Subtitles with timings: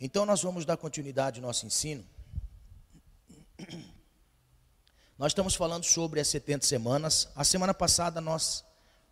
[0.00, 2.06] Então nós vamos dar continuidade ao nosso ensino.
[5.18, 7.28] Nós estamos falando sobre as 70 semanas.
[7.34, 8.64] A semana passada nós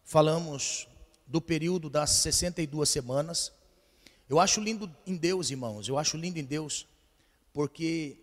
[0.04, 0.86] falamos
[1.26, 3.52] do período das 62 semanas.
[4.28, 6.86] Eu acho lindo em Deus, irmãos, eu acho lindo em Deus,
[7.52, 8.20] porque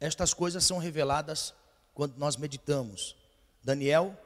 [0.00, 1.52] estas coisas são reveladas
[1.92, 3.14] quando nós meditamos.
[3.62, 4.16] Daniel,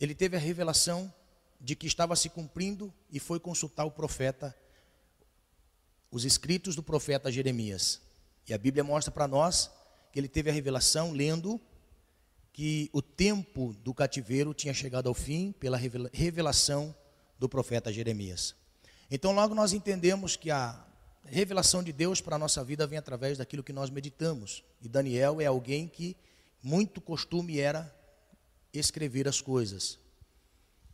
[0.00, 1.12] ele teve a revelação
[1.60, 4.56] de que estava se cumprindo e foi consultar o profeta,
[6.14, 8.00] os escritos do profeta Jeremias.
[8.46, 9.68] E a Bíblia mostra para nós
[10.12, 11.60] que ele teve a revelação lendo
[12.52, 15.76] que o tempo do cativeiro tinha chegado ao fim pela
[16.12, 16.94] revelação
[17.36, 18.54] do profeta Jeremias.
[19.10, 20.86] Então, logo nós entendemos que a
[21.24, 24.62] revelação de Deus para a nossa vida vem através daquilo que nós meditamos.
[24.80, 26.16] E Daniel é alguém que
[26.62, 27.92] muito costume era
[28.72, 29.98] escrever as coisas.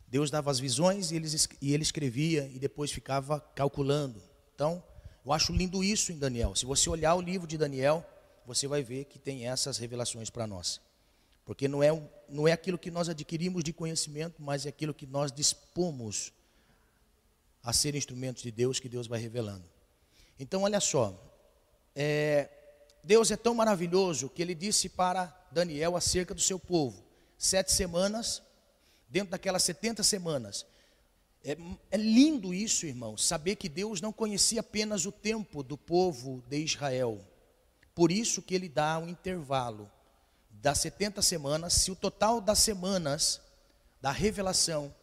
[0.07, 1.27] Deus dava as visões e ele,
[1.61, 4.19] e ele escrevia e depois ficava calculando.
[4.55, 4.83] Então,
[5.25, 6.55] eu acho lindo isso em Daniel.
[6.55, 8.05] Se você olhar o livro de Daniel,
[8.45, 10.81] você vai ver que tem essas revelações para nós.
[11.45, 11.89] Porque não é,
[12.27, 16.31] não é aquilo que nós adquirimos de conhecimento, mas é aquilo que nós dispomos
[17.63, 19.63] a ser instrumentos de Deus que Deus vai revelando.
[20.39, 21.15] Então, olha só,
[21.95, 22.49] é,
[23.03, 27.03] Deus é tão maravilhoso que ele disse para Daniel acerca do seu povo:
[27.37, 28.41] sete semanas,
[29.09, 30.65] dentro daquelas 70 semanas.
[31.43, 31.57] É,
[31.89, 36.57] é lindo isso, irmão, saber que Deus não conhecia apenas o tempo do povo de
[36.57, 37.19] Israel.
[37.95, 39.89] Por isso que ele dá um intervalo
[40.49, 43.41] das 70 semanas, se o total das semanas
[43.99, 44.93] da revelação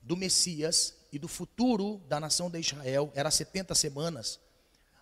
[0.00, 4.40] do Messias e do futuro da nação de Israel era 70 semanas,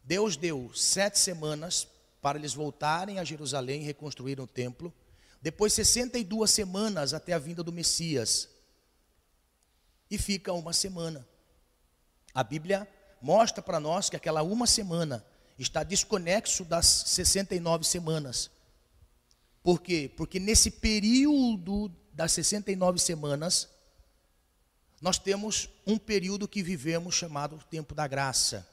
[0.05, 1.86] Deus deu sete semanas
[2.20, 4.92] para eles voltarem a Jerusalém e reconstruir o templo.
[5.41, 8.48] Depois 62 semanas até a vinda do Messias.
[10.12, 11.27] E fica uma semana.
[12.34, 12.86] A Bíblia
[13.22, 15.24] mostra para nós que aquela uma semana
[15.58, 18.50] está desconexo das 69 semanas.
[19.62, 20.12] Por quê?
[20.14, 23.70] Porque nesse período das 69 semanas,
[25.00, 28.68] nós temos um período que vivemos chamado tempo da graça,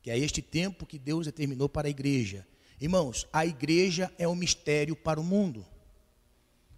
[0.00, 2.46] que é este tempo que Deus determinou para a igreja.
[2.80, 5.66] Irmãos, a igreja é um mistério para o mundo.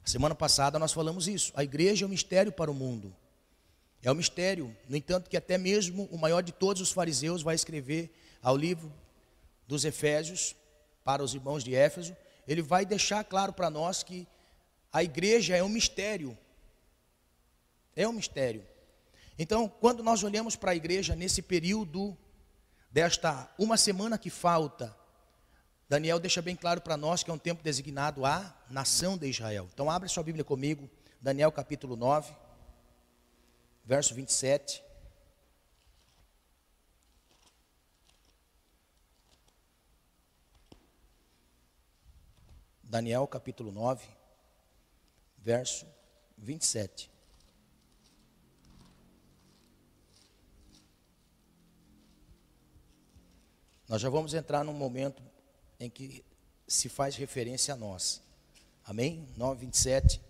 [0.03, 1.53] Semana passada nós falamos isso.
[1.55, 3.15] A igreja é um mistério para o mundo.
[4.05, 7.55] É um mistério, no entanto, que até mesmo o maior de todos os fariseus vai
[7.55, 8.93] escrever ao livro
[9.67, 10.55] dos Efésios
[11.03, 12.15] para os irmãos de Éfeso.
[12.47, 14.29] Ele vai deixar claro para nós que
[14.93, 16.37] a igreja é um mistério.
[17.97, 18.63] É um mistério.
[19.39, 22.17] Então, quando nós olhamos para a igreja nesse período
[22.91, 24.95] desta uma semana que falta
[25.89, 29.69] Daniel deixa bem claro para nós que é um tempo designado à nação de Israel.
[29.73, 30.89] Então, abre sua Bíblia comigo,
[31.21, 32.35] Daniel capítulo 9,
[33.85, 34.83] verso 27.
[42.83, 44.07] Daniel capítulo 9,
[45.39, 45.87] verso
[46.39, 47.11] 27.
[53.89, 55.23] Nós já vamos entrar num momento
[55.79, 56.25] em que
[56.67, 58.23] se faz referência a nós.
[58.85, 59.29] Amém?
[59.37, 60.21] 9, 27.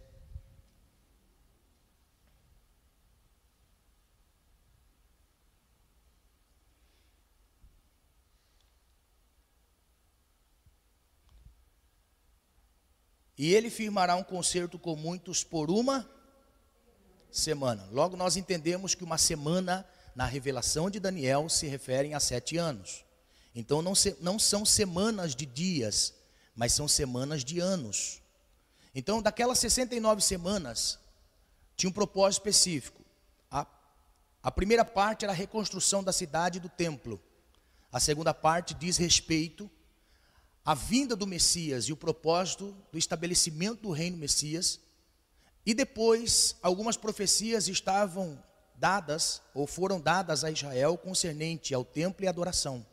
[13.37, 16.09] E ele firmará um concerto com muitos por uma
[17.31, 17.89] semana.
[17.91, 23.05] Logo nós entendemos que uma semana na revelação de Daniel se refere a sete anos.
[23.55, 26.15] Então não, se, não são semanas de dias,
[26.55, 28.22] mas são semanas de anos.
[28.95, 31.01] Então, daquelas 69 semanas,
[31.77, 33.03] tinha um propósito específico.
[33.51, 33.66] A,
[34.43, 37.21] a primeira parte era a reconstrução da cidade e do templo.
[37.91, 39.69] A segunda parte diz respeito
[40.64, 44.80] à vinda do Messias e o propósito do estabelecimento do reino Messias.
[45.66, 48.42] E depois, algumas profecias estavam
[48.74, 52.84] dadas, ou foram dadas a Israel, concernente ao templo e adoração.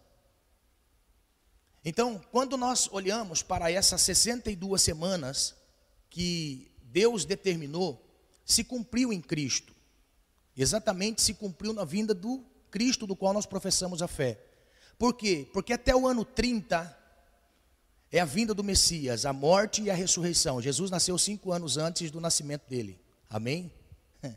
[1.84, 5.56] Então, quando nós olhamos para essas 62 semanas
[6.10, 8.06] que Deus determinou,
[8.46, 9.74] se cumpriu em Cristo.
[10.56, 14.40] Exatamente se cumpriu na vinda do Cristo do qual nós professamos a fé.
[15.00, 15.50] Por quê?
[15.54, 17.01] Porque até o ano 30
[18.12, 20.62] é a vinda do Messias, a morte e a ressurreição.
[20.62, 23.00] Jesus nasceu cinco anos antes do nascimento dele.
[23.30, 23.72] Amém?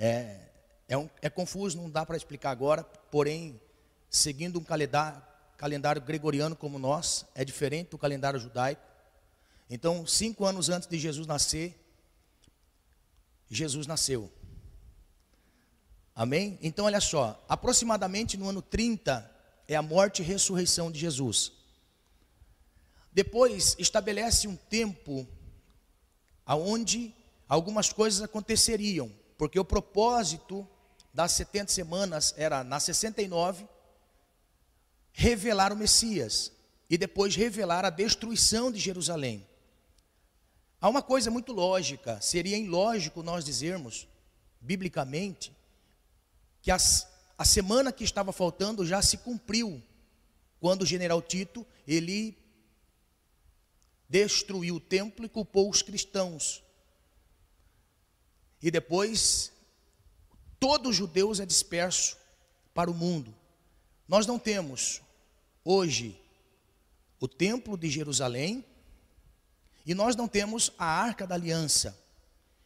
[0.00, 0.38] É,
[0.86, 3.60] é, um, é confuso, não dá para explicar agora, porém,
[4.08, 5.20] seguindo um calendário,
[5.56, 8.80] calendário gregoriano como nós, é diferente do calendário judaico.
[9.68, 11.76] Então, cinco anos antes de Jesus nascer,
[13.50, 14.30] Jesus nasceu.
[16.14, 16.56] Amém?
[16.62, 19.28] Então, olha só, aproximadamente no ano 30
[19.66, 21.57] é a morte e ressurreição de Jesus.
[23.12, 25.26] Depois estabelece um tempo
[26.44, 27.14] aonde
[27.48, 30.66] algumas coisas aconteceriam, porque o propósito
[31.12, 33.66] das 70 semanas era na 69
[35.12, 36.52] revelar o Messias
[36.88, 39.46] e depois revelar a destruição de Jerusalém.
[40.80, 44.06] Há uma coisa muito lógica, seria ilógico nós dizermos,
[44.60, 45.52] biblicamente,
[46.62, 49.82] que as, a semana que estava faltando já se cumpriu,
[50.60, 52.36] quando o general Tito, ele
[54.08, 56.62] destruiu o templo e culpou os cristãos.
[58.62, 59.52] E depois,
[60.58, 62.16] todo judeus é disperso
[62.74, 63.34] para o mundo.
[64.06, 65.02] Nós não temos
[65.64, 66.20] hoje
[67.20, 68.64] o templo de Jerusalém
[69.84, 71.98] e nós não temos a arca da aliança,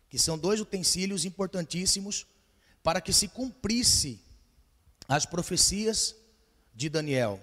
[0.09, 2.27] que são dois utensílios importantíssimos
[2.83, 4.21] para que se cumprisse
[5.09, 6.15] as profecias
[6.75, 7.41] de Daniel.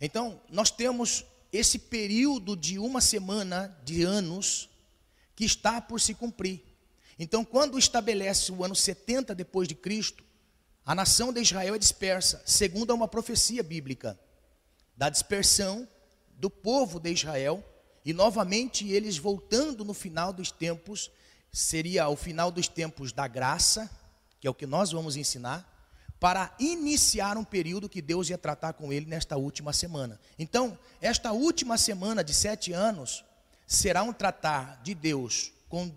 [0.00, 1.24] Então, nós temos
[1.56, 4.68] esse período de uma semana de anos
[5.36, 6.60] que está por se cumprir.
[7.16, 10.24] Então, quando estabelece o ano 70 depois de Cristo,
[10.84, 14.18] a nação de Israel é dispersa, segundo uma profecia bíblica,
[14.96, 15.88] da dispersão
[16.32, 17.64] do povo de Israel,
[18.04, 21.08] e novamente eles voltando no final dos tempos,
[21.52, 23.88] seria o final dos tempos da graça,
[24.40, 25.72] que é o que nós vamos ensinar,
[26.24, 30.18] para iniciar um período que Deus ia tratar com ele nesta última semana.
[30.38, 33.22] Então, esta última semana de sete anos
[33.66, 35.94] será um tratar de Deus com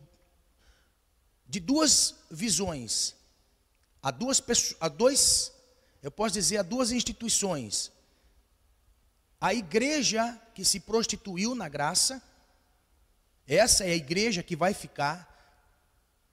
[1.47, 3.15] de duas visões,
[4.03, 4.44] a duas
[4.81, 5.53] a dois,
[6.03, 7.89] eu posso dizer, a duas instituições.
[9.39, 12.21] A igreja que se prostituiu na graça,
[13.47, 15.36] essa é a igreja que vai ficar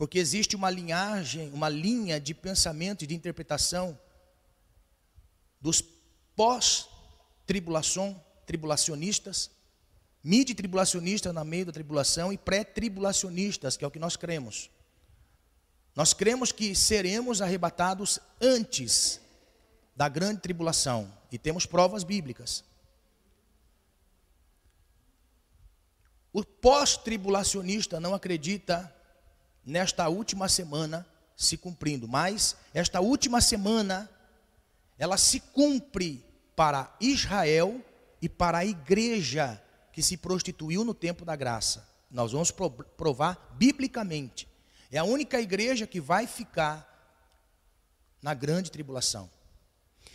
[0.04, 3.98] porque existe uma linhagem, uma linha de pensamento e de interpretação
[5.58, 5.82] dos
[6.36, 9.50] pós-tribulação, tribulacionistas,
[10.22, 14.68] midi-tribulacionistas na meio da tribulação e pré-tribulacionistas, que é o que nós cremos.
[15.96, 19.22] Nós cremos que seremos arrebatados antes
[19.96, 22.62] da grande tribulação e temos provas bíblicas.
[26.30, 28.93] O pós-tribulacionista não acredita
[29.64, 31.06] nesta última semana
[31.36, 34.10] se cumprindo, mas esta última semana
[34.98, 36.24] ela se cumpre
[36.54, 37.84] para Israel
[38.22, 39.60] e para a igreja
[39.92, 41.88] que se prostituiu no tempo da graça.
[42.10, 42.52] Nós vamos
[42.96, 44.48] provar biblicamente.
[44.90, 46.90] É a única igreja que vai ficar
[48.22, 49.28] na grande tribulação.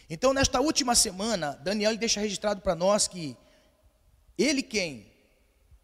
[0.09, 3.37] Então, nesta última semana, Daniel deixa registrado para nós que
[4.37, 5.11] ele quem?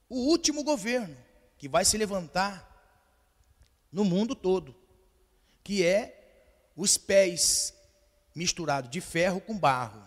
[0.10, 1.16] O último governo
[1.58, 2.75] que vai se levantar
[3.96, 4.76] no mundo todo,
[5.64, 7.74] que é os pés
[8.36, 10.06] misturados de ferro com barro.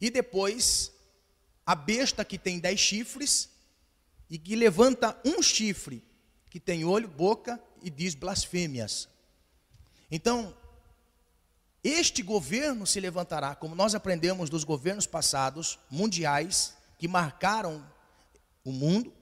[0.00, 0.90] E depois,
[1.66, 3.50] a besta que tem dez chifres
[4.30, 6.02] e que levanta um chifre,
[6.48, 9.06] que tem olho, boca e diz blasfêmias.
[10.10, 10.56] Então,
[11.82, 17.86] este governo se levantará, como nós aprendemos dos governos passados, mundiais, que marcaram
[18.64, 19.12] o mundo,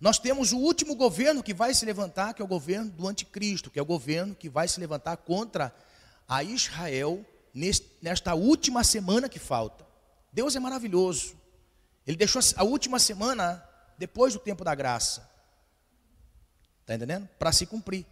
[0.00, 3.70] nós temos o último governo que vai se levantar, que é o governo do anticristo,
[3.70, 5.74] que é o governo que vai se levantar contra
[6.28, 7.24] a Israel
[8.02, 9.86] nesta última semana que falta.
[10.30, 11.34] Deus é maravilhoso.
[12.06, 13.66] Ele deixou a última semana
[13.96, 15.28] depois do tempo da graça.
[16.82, 17.28] Está entendendo?
[17.38, 18.04] Para se cumprir.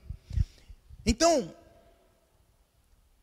[1.04, 1.54] Então,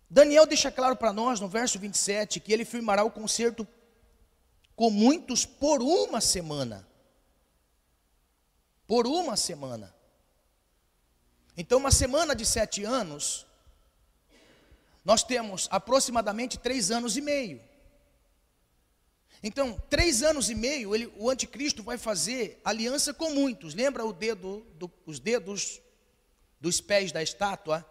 [0.07, 3.67] Daniel deixa claro para nós no verso 27 que ele firmará o concerto
[4.75, 6.87] com muitos por uma semana
[8.91, 9.95] por uma semana.
[11.55, 13.47] Então, uma semana de sete anos,
[15.05, 17.61] nós temos aproximadamente três anos e meio.
[19.41, 23.73] Então, três anos e meio, ele, o anticristo vai fazer aliança com muitos.
[23.73, 25.79] Lembra o dedo, do, os dedos
[26.59, 27.89] dos pés da estátua?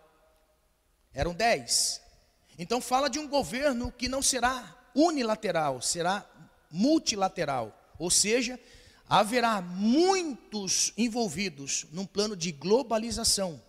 [1.15, 1.99] Eram dez.
[2.59, 6.31] Então, fala de um governo que não será unilateral, será
[6.71, 7.75] multilateral.
[7.99, 8.61] Ou seja,
[9.11, 13.61] haverá muitos envolvidos num plano de globalização.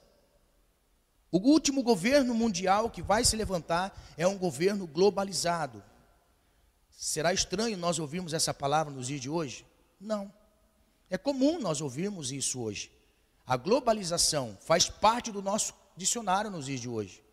[1.32, 5.84] O último governo mundial que vai se levantar é um governo globalizado.
[6.92, 9.66] Será estranho nós ouvirmos essa palavra nos dias de hoje?
[10.00, 10.32] Não.
[11.10, 12.92] É comum nós ouvirmos isso hoje.
[13.44, 17.24] A globalização faz parte do nosso dicionário nos dias de hoje,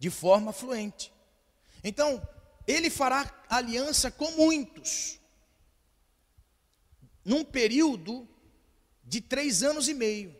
[0.00, 1.12] de forma fluente.
[1.84, 2.20] Então,
[2.66, 5.19] ele fará aliança com muitos
[7.24, 8.28] num período
[9.04, 10.34] de três anos e meio.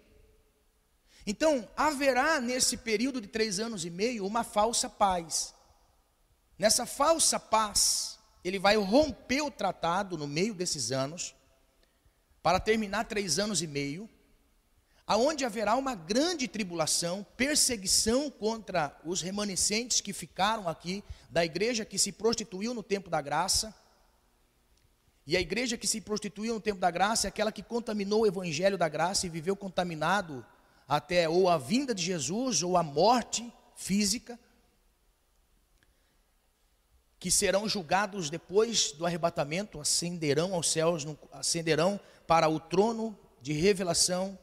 [1.27, 5.55] Então, haverá nesse período de três anos e meio uma falsa paz.
[6.59, 11.35] Nessa falsa paz, ele vai romper o tratado no meio desses anos,
[12.43, 14.09] para terminar três anos e meio,
[15.07, 21.99] aonde haverá uma grande tribulação, perseguição contra os remanescentes que ficaram aqui da igreja que
[21.99, 23.75] se prostituiu no tempo da graça.
[25.31, 28.27] E a igreja que se prostituiu no tempo da graça é aquela que contaminou o
[28.27, 30.45] evangelho da graça e viveu contaminado
[30.89, 34.37] até ou a vinda de Jesus ou a morte física,
[37.17, 44.37] que serão julgados depois do arrebatamento, ascenderão aos céus, ascenderão para o trono de revelação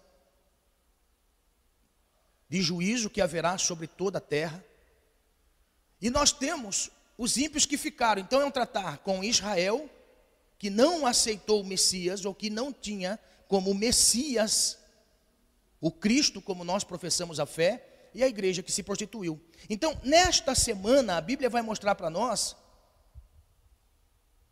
[2.47, 4.63] de juízo que haverá sobre toda a terra.
[6.01, 8.21] E nós temos os ímpios que ficaram.
[8.21, 9.89] Então é um tratar com Israel,
[10.57, 14.77] que não aceitou o Messias, ou que não tinha como Messias
[15.79, 19.39] o Cristo, como nós professamos a fé, e a igreja que se prostituiu.
[19.69, 22.55] Então, nesta semana, a Bíblia vai mostrar para nós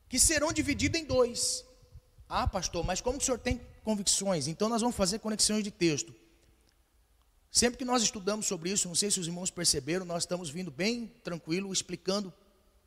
[0.07, 1.65] que serão divididos em dois.
[2.29, 4.47] Ah, pastor, mas como o senhor tem convicções?
[4.47, 6.13] Então, nós vamos fazer conexões de texto.
[7.49, 10.69] Sempre que nós estudamos sobre isso, não sei se os irmãos perceberam, nós estamos vindo
[10.69, 12.33] bem tranquilo, explicando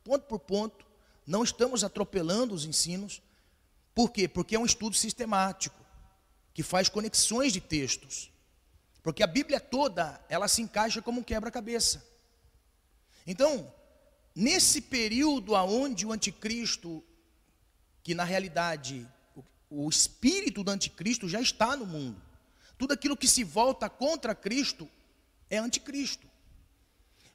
[0.03, 0.85] ponto por ponto,
[1.25, 3.21] não estamos atropelando os ensinos.
[3.93, 4.27] Por quê?
[4.27, 5.79] Porque é um estudo sistemático,
[6.53, 8.31] que faz conexões de textos.
[9.01, 12.05] Porque a Bíblia toda, ela se encaixa como um quebra-cabeça.
[13.25, 13.71] Então,
[14.35, 17.03] nesse período aonde o anticristo,
[18.03, 19.43] que na realidade o,
[19.85, 22.21] o espírito do anticristo já está no mundo,
[22.77, 24.89] tudo aquilo que se volta contra Cristo
[25.49, 26.27] é anticristo.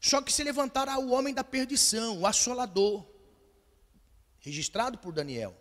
[0.01, 3.07] Só que se levantará o homem da perdição, o assolador,
[4.45, 5.57] registrado por Daniel.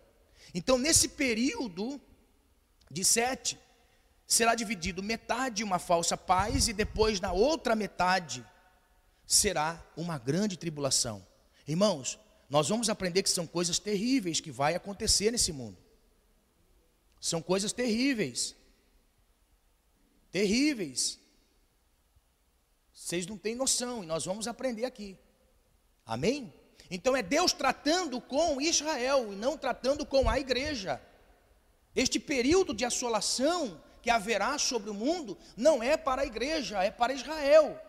[0.54, 2.00] Então, nesse período
[2.90, 3.58] de sete,
[4.26, 8.46] será dividido metade uma falsa paz, e depois, na outra metade,
[9.26, 11.26] será uma grande tribulação.
[11.66, 15.78] Irmãos, nós vamos aprender que são coisas terríveis que vai acontecer nesse mundo.
[17.20, 18.54] São coisas terríveis
[20.34, 21.20] terríveis.
[22.92, 25.16] Vocês não têm noção, e nós vamos aprender aqui.
[26.04, 26.52] Amém?
[26.90, 31.00] Então é Deus tratando com Israel e não tratando com a igreja.
[31.94, 36.90] Este período de assolação que haverá sobre o mundo não é para a igreja, é
[36.90, 37.80] para Israel.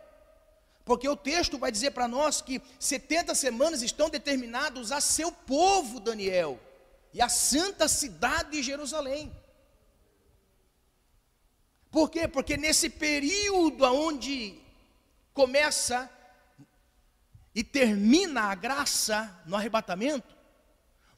[0.86, 6.00] Porque o texto vai dizer para nós que 70 semanas estão determinados a seu povo,
[6.00, 6.60] Daniel,
[7.12, 9.36] e a santa cidade de Jerusalém.
[11.90, 12.28] Por quê?
[12.28, 14.60] Porque nesse período onde
[15.34, 16.10] começa
[17.56, 20.36] e termina a graça no arrebatamento,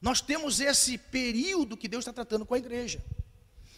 [0.00, 3.04] nós temos esse período que Deus está tratando com a igreja.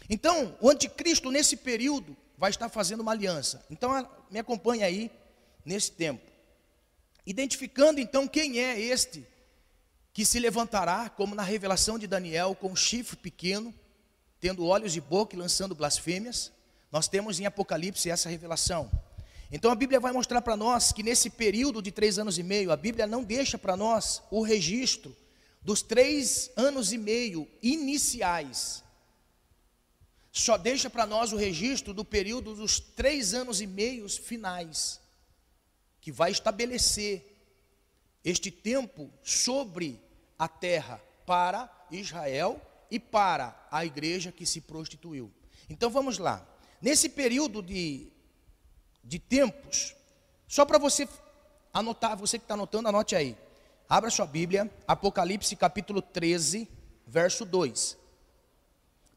[0.08, 3.64] Então, o anticristo, nesse período, vai estar fazendo uma aliança.
[3.70, 5.10] Então, me acompanhe aí
[5.64, 6.30] nesse tempo.
[7.24, 9.26] Identificando então quem é este
[10.12, 13.72] que se levantará, como na revelação de Daniel, com um chifre pequeno,
[14.40, 16.52] tendo olhos de boca e lançando blasfêmias.
[16.90, 18.90] Nós temos em Apocalipse essa revelação.
[19.52, 22.70] Então a Bíblia vai mostrar para nós que nesse período de três anos e meio,
[22.70, 25.16] a Bíblia não deixa para nós o registro
[25.60, 28.84] dos três anos e meio iniciais.
[30.32, 35.00] Só deixa para nós o registro do período dos três anos e meios finais,
[36.00, 37.26] que vai estabelecer
[38.24, 40.00] este tempo sobre
[40.38, 45.30] a terra para Israel e para a igreja que se prostituiu.
[45.68, 46.46] Então vamos lá.
[46.80, 48.08] Nesse período de,
[49.02, 49.94] de tempos,
[50.46, 51.08] só para você
[51.72, 53.36] anotar, você que está anotando, anote aí.
[53.88, 56.68] Abra sua Bíblia, Apocalipse capítulo 13,
[57.06, 57.98] verso 2.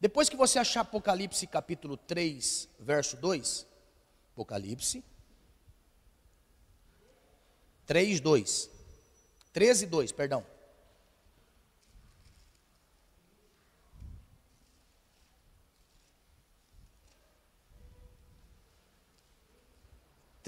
[0.00, 3.66] Depois que você achar Apocalipse capítulo 3, verso 2,
[4.32, 5.02] Apocalipse
[7.86, 8.70] 3, 2.
[9.52, 10.44] 13, 2, perdão.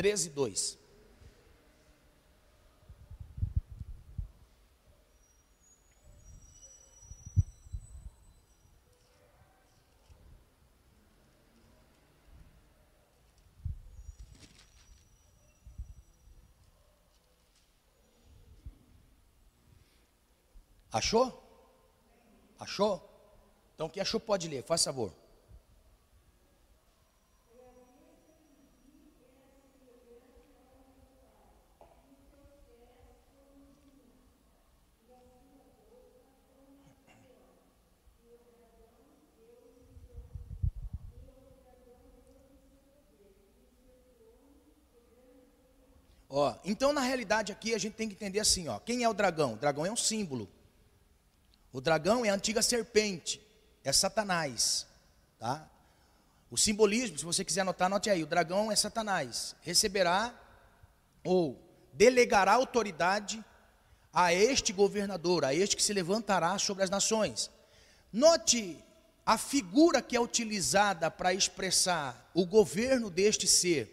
[0.06, 0.78] 13, 2.
[20.92, 21.42] Achou?
[22.60, 23.02] Achou?
[23.75, 25.25] Então quem achou pode ler, faz favor.
[46.38, 49.14] Ó, então na realidade aqui a gente tem que entender assim, ó, quem é o
[49.14, 49.54] dragão?
[49.54, 50.46] O dragão é um símbolo.
[51.72, 53.40] O dragão é a antiga serpente,
[53.82, 54.86] é Satanás,
[55.38, 55.66] tá?
[56.50, 59.56] O simbolismo, se você quiser anotar, anote aí, o dragão é Satanás.
[59.62, 60.38] Receberá
[61.24, 61.58] ou
[61.94, 63.42] delegará autoridade
[64.12, 67.50] a este governador, a este que se levantará sobre as nações.
[68.12, 68.78] Note
[69.24, 73.90] a figura que é utilizada para expressar o governo deste ser.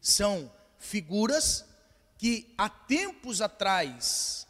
[0.00, 1.66] São figuras
[2.22, 4.46] que há tempos atrás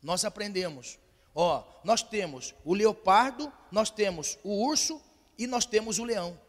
[0.00, 1.00] nós aprendemos.
[1.34, 5.02] Ó, nós temos o leopardo, nós temos o urso
[5.36, 6.40] e nós temos o leão.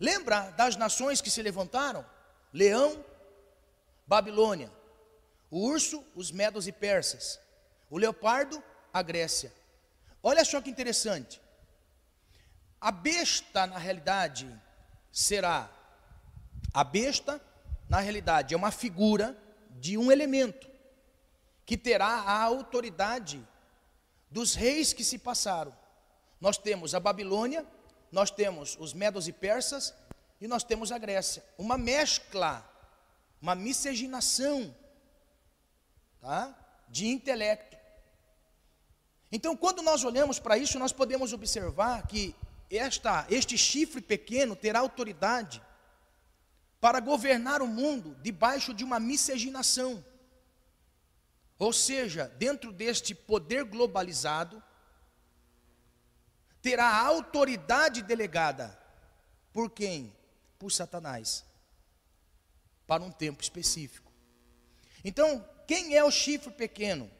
[0.00, 2.04] Lembra das nações que se levantaram?
[2.52, 3.04] Leão,
[4.04, 4.68] Babilônia.
[5.48, 7.38] O urso, os medos e persas.
[7.88, 8.60] O leopardo,
[8.92, 9.54] a Grécia.
[10.24, 11.40] Olha só que interessante.
[12.80, 14.52] A besta, na realidade,
[15.12, 15.70] será.
[16.74, 17.40] A besta,
[17.88, 19.36] na realidade, é uma figura
[19.70, 20.68] de um elemento
[21.64, 23.46] que terá a autoridade
[24.30, 25.76] dos reis que se passaram.
[26.40, 27.66] Nós temos a Babilônia,
[28.10, 29.94] nós temos os medos e persas
[30.40, 31.44] e nós temos a Grécia.
[31.58, 32.68] Uma mescla,
[33.40, 34.74] uma miscigenação
[36.20, 36.54] tá?
[36.88, 37.76] de intelecto.
[39.30, 42.34] Então, quando nós olhamos para isso, nós podemos observar que
[42.70, 45.62] esta, este chifre pequeno terá autoridade
[46.80, 50.04] para governar o mundo debaixo de uma miscigenação.
[51.58, 54.62] Ou seja, dentro deste poder globalizado,
[56.60, 58.78] terá autoridade delegada
[59.52, 60.14] por quem?
[60.58, 61.44] Por Satanás,
[62.86, 64.12] para um tempo específico.
[65.02, 67.10] Então, quem é o chifre pequeno?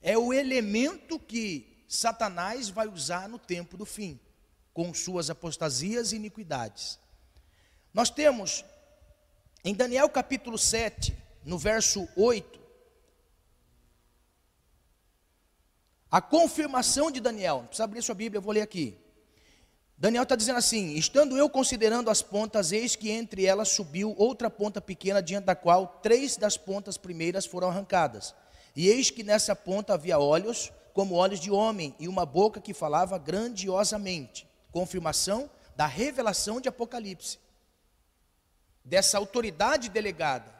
[0.00, 4.18] É o elemento que Satanás vai usar no tempo do fim,
[4.72, 6.98] com suas apostasias e iniquidades.
[7.96, 8.62] Nós temos
[9.64, 12.60] em Daniel capítulo 7, no verso 8,
[16.10, 18.98] A confirmação de Daniel, não precisa abrir sua Bíblia, eu vou ler aqui.
[19.96, 24.50] Daniel está dizendo assim: Estando eu considerando as pontas, eis que entre elas subiu outra
[24.50, 28.34] ponta pequena, diante da qual três das pontas primeiras foram arrancadas.
[28.76, 32.74] E eis que nessa ponta havia olhos, como olhos de homem, e uma boca que
[32.74, 34.46] falava grandiosamente.
[34.70, 37.38] Confirmação da revelação de Apocalipse,
[38.86, 40.54] dessa autoridade delegada.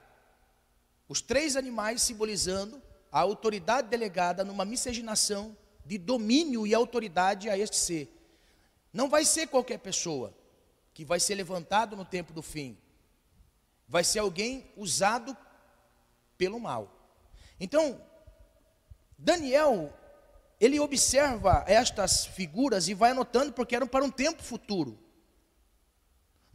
[1.09, 7.77] Os três animais simbolizando a autoridade delegada numa miscigenação de domínio e autoridade a este
[7.77, 8.13] ser.
[8.93, 10.35] Não vai ser qualquer pessoa
[10.93, 12.77] que vai ser levantado no tempo do fim.
[13.89, 15.37] Vai ser alguém usado
[16.37, 16.93] pelo mal.
[17.61, 18.01] Então,
[19.17, 19.93] Daniel,
[20.61, 25.06] ele observa estas figuras e vai anotando porque eram para um tempo futuro.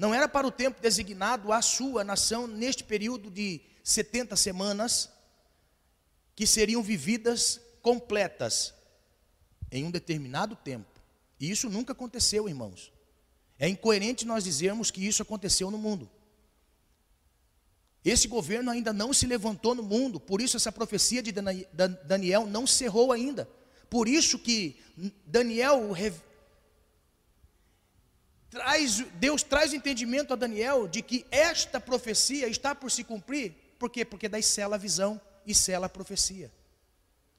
[0.01, 5.11] Não era para o tempo designado à sua nação neste período de 70 semanas,
[6.35, 8.73] que seriam vividas completas
[9.71, 10.89] em um determinado tempo.
[11.39, 12.91] E isso nunca aconteceu, irmãos.
[13.59, 16.09] É incoerente nós dizermos que isso aconteceu no mundo.
[18.03, 21.31] Esse governo ainda não se levantou no mundo, por isso essa profecia de
[22.03, 23.47] Daniel não cerrou ainda.
[23.87, 24.81] Por isso que
[25.27, 25.91] Daniel
[28.51, 33.53] traz, Deus traz o entendimento a Daniel de que esta profecia está por se cumprir.
[33.79, 34.05] Por quê?
[34.05, 36.51] Porque daí sela a visão e sela a profecia.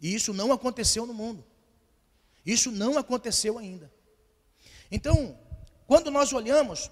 [0.00, 1.44] E isso não aconteceu no mundo.
[2.44, 3.92] Isso não aconteceu ainda.
[4.90, 5.38] Então,
[5.86, 6.90] quando nós olhamos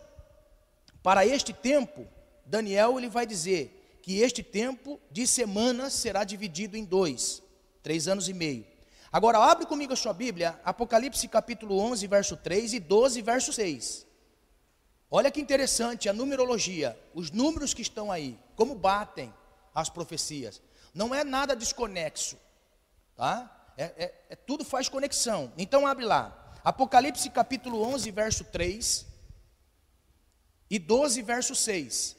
[1.02, 2.06] para este tempo,
[2.44, 7.42] Daniel ele vai dizer que este tempo de semanas será dividido em dois,
[7.82, 8.66] três anos e meio.
[9.10, 14.09] Agora, abre comigo a sua Bíblia, Apocalipse capítulo 11, verso 3 e 12, verso 6.
[15.10, 19.34] Olha que interessante a numerologia, os números que estão aí, como batem
[19.74, 20.62] as profecias.
[20.94, 22.38] Não é nada desconexo,
[23.16, 23.72] tá?
[23.76, 25.52] É, é, é, tudo faz conexão.
[25.58, 26.36] Então abre lá.
[26.62, 29.06] Apocalipse capítulo 11, verso 3
[30.68, 32.16] e 12, verso 6.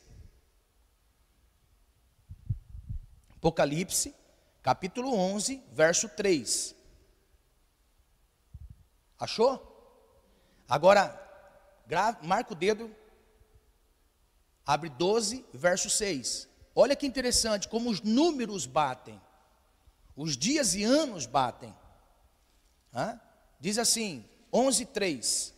[3.35, 4.13] Apocalipse,
[4.61, 6.75] capítulo 11, verso 3.
[9.17, 9.67] Achou?
[10.67, 11.20] Agora,
[12.21, 12.93] marca o dedo,
[14.65, 16.47] abre 12, verso 6.
[16.73, 19.19] Olha que interessante como os números batem,
[20.15, 21.75] os dias e anos batem.
[22.93, 23.19] Hã?
[23.59, 25.53] Diz assim, 11:3.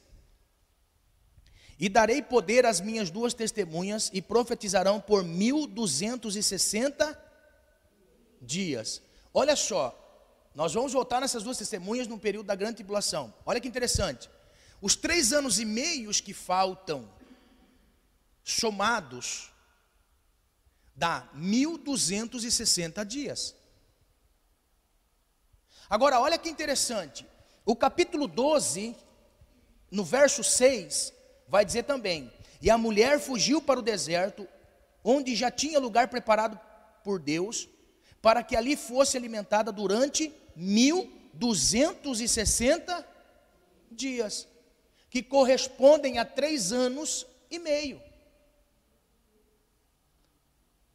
[1.80, 7.20] E darei poder às minhas duas testemunhas e profetizarão por 1260
[8.42, 9.02] dias.
[9.34, 10.00] Olha só,
[10.54, 13.34] nós vamos voltar nessas duas testemunhas no período da grande tribulação.
[13.46, 14.30] Olha que interessante.
[14.84, 17.10] Os três anos e meios que faltam,
[18.44, 19.52] somados,
[20.96, 23.56] Dá 1260 dias.
[25.90, 27.26] Agora, olha que interessante.
[27.66, 28.96] O capítulo 12,
[29.90, 31.12] no verso 6,
[31.48, 34.48] vai dizer também: E a mulher fugiu para o deserto,
[35.04, 36.60] onde já tinha lugar preparado
[37.04, 37.68] por Deus,
[38.22, 43.08] para que ali fosse alimentada durante 1260
[43.92, 44.48] dias,
[45.14, 48.02] que correspondem a três anos e meio.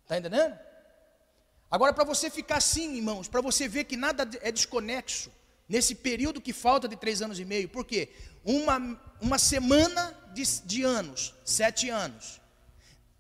[0.03, 0.59] Está entendendo?
[1.71, 5.31] Agora, para você ficar assim, irmãos, para você ver que nada é desconexo,
[5.69, 8.09] nesse período que falta de três anos e meio, por quê?
[8.45, 12.41] Uma, uma semana de, de anos, sete anos.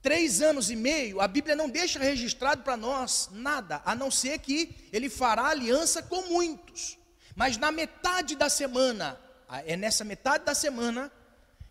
[0.02, 4.40] Três anos e meio, a Bíblia não deixa registrado para nós nada, a não ser
[4.40, 6.98] que ele fará aliança com muitos.
[7.36, 9.16] Mas na metade da semana,
[9.64, 11.10] é nessa metade da semana,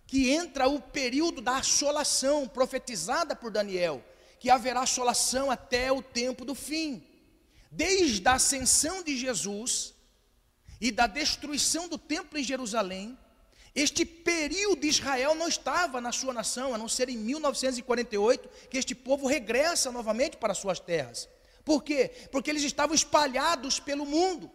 [0.06, 4.04] que entra o período da assolação profetizada por Daniel
[4.40, 7.04] que haverá assolação até o tempo do fim.
[7.72, 9.94] Desde a ascensão de Jesus
[10.80, 13.18] e da destruição do templo em Jerusalém,
[13.76, 18.78] este período de Israel não estava na sua nação, a não ser em 1948 que
[18.78, 21.28] este povo regressa novamente para suas terras.
[21.64, 22.12] Por quê?
[22.32, 24.50] Porque eles estavam espalhados pelo mundo,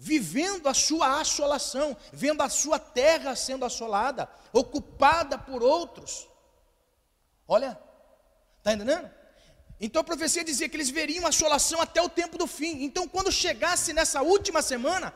[0.00, 6.26] vivendo a sua assolação, vendo a sua terra sendo assolada, ocupada por outros.
[7.46, 7.78] Olha,
[8.60, 9.10] Está entendendo?
[9.80, 12.82] Então a profecia dizia que eles veriam a assolação até o tempo do fim.
[12.84, 15.14] Então, quando chegasse nessa última semana,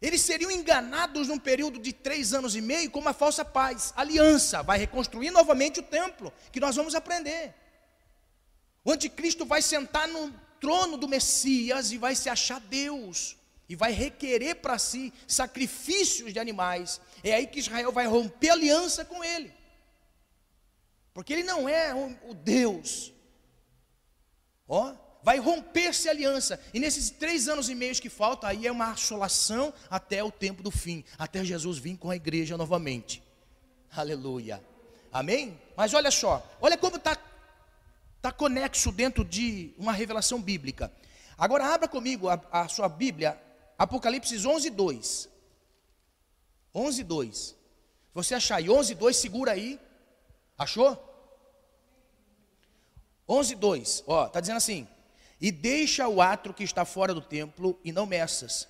[0.00, 3.92] eles seriam enganados num período de três anos e meio com uma falsa paz.
[3.94, 7.54] Aliança vai reconstruir novamente o templo, que nós vamos aprender.
[8.82, 13.36] O anticristo vai sentar no trono do Messias e vai se achar Deus.
[13.68, 17.00] E vai requerer para si sacrifícios de animais.
[17.22, 19.52] É aí que Israel vai romper aliança com ele.
[21.12, 23.12] Porque ele não é o, Deus.
[24.68, 26.60] Ó, vai romper-se aliança.
[26.72, 30.62] E nesses três anos e meio que falta, aí é uma assolação até o tempo
[30.62, 33.22] do fim, até Jesus vir com a igreja novamente.
[33.90, 34.62] Aleluia.
[35.12, 35.58] Amém?
[35.76, 37.16] Mas olha só, olha como está
[38.20, 40.92] tá conexo dentro de uma revelação bíblica.
[41.38, 43.40] Agora abra comigo a, a sua Bíblia,
[43.78, 45.28] Apocalipse 11, 2.
[46.74, 47.56] 11, 2.
[48.14, 49.80] Você achar aí 11, 2, segura aí.
[50.58, 51.02] Achou?
[53.28, 54.88] 11, 2, ó, está dizendo assim:
[55.40, 58.68] E deixa o atro que está fora do templo e não meças,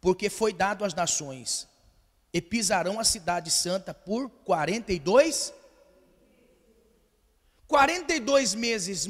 [0.00, 1.68] porque foi dado às nações,
[2.32, 5.52] e pisarão a cidade santa por 42
[7.66, 9.06] 42 meses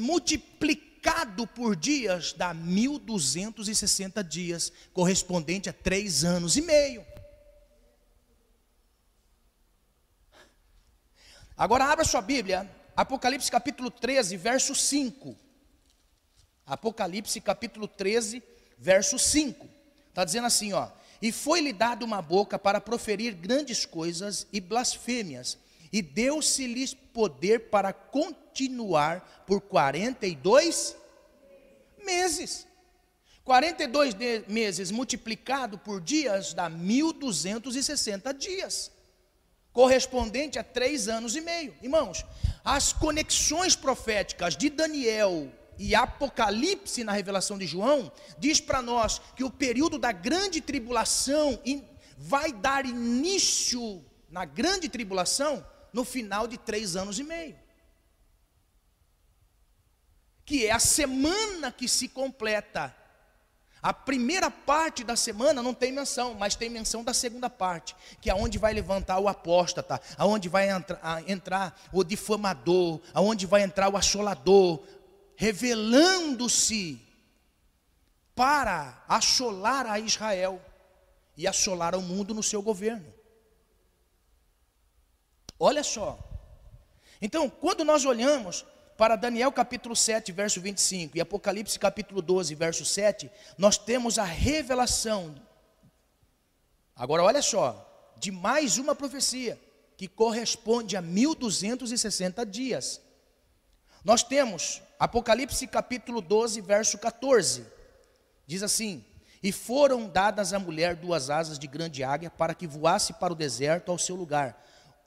[0.99, 7.05] multiplicado por dias dá 1260 dias, correspondente a três anos e meio.
[11.57, 15.35] Agora abra sua Bíblia Apocalipse capítulo 13, verso 5.
[16.65, 18.43] Apocalipse capítulo 13,
[18.77, 19.67] verso 5.
[20.09, 20.89] Está dizendo assim, ó.
[21.21, 25.57] E foi-lhe dado uma boca para proferir grandes coisas e blasfêmias,
[25.91, 30.95] e deu-se-lhes poder para continuar por 42
[32.05, 32.67] meses.
[33.43, 34.15] 42
[34.47, 38.91] meses multiplicado por dias dá 1260 dias
[39.71, 41.73] correspondente a três anos e meio.
[41.81, 42.25] Irmãos,
[42.63, 49.43] as conexões proféticas de Daniel e Apocalipse na revelação de João diz para nós que
[49.43, 51.59] o período da grande tribulação
[52.17, 57.57] vai dar início na grande tribulação no final de três anos e meio.
[60.45, 62.95] Que é a semana que se completa
[63.81, 68.29] a primeira parte da semana não tem menção, mas tem menção da segunda parte, que
[68.29, 73.89] é onde vai levantar o apóstata, aonde vai entrar, entrar o difamador, aonde vai entrar
[73.89, 74.83] o assolador,
[75.35, 77.01] revelando-se
[78.35, 80.61] para assolar a Israel
[81.37, 83.13] e assolar o mundo no seu governo.
[85.59, 86.17] Olha só.
[87.21, 88.65] Então, quando nós olhamos
[88.97, 94.23] para Daniel capítulo 7, verso 25 e Apocalipse capítulo 12, verso 7, nós temos a
[94.23, 95.35] revelação.
[96.95, 99.59] Agora olha só, de mais uma profecia
[99.95, 103.01] que corresponde a 1260 dias.
[104.03, 107.65] Nós temos Apocalipse capítulo 12, verso 14.
[108.45, 109.03] Diz assim:
[109.41, 113.35] E foram dadas à mulher duas asas de grande águia para que voasse para o
[113.35, 114.61] deserto ao seu lugar,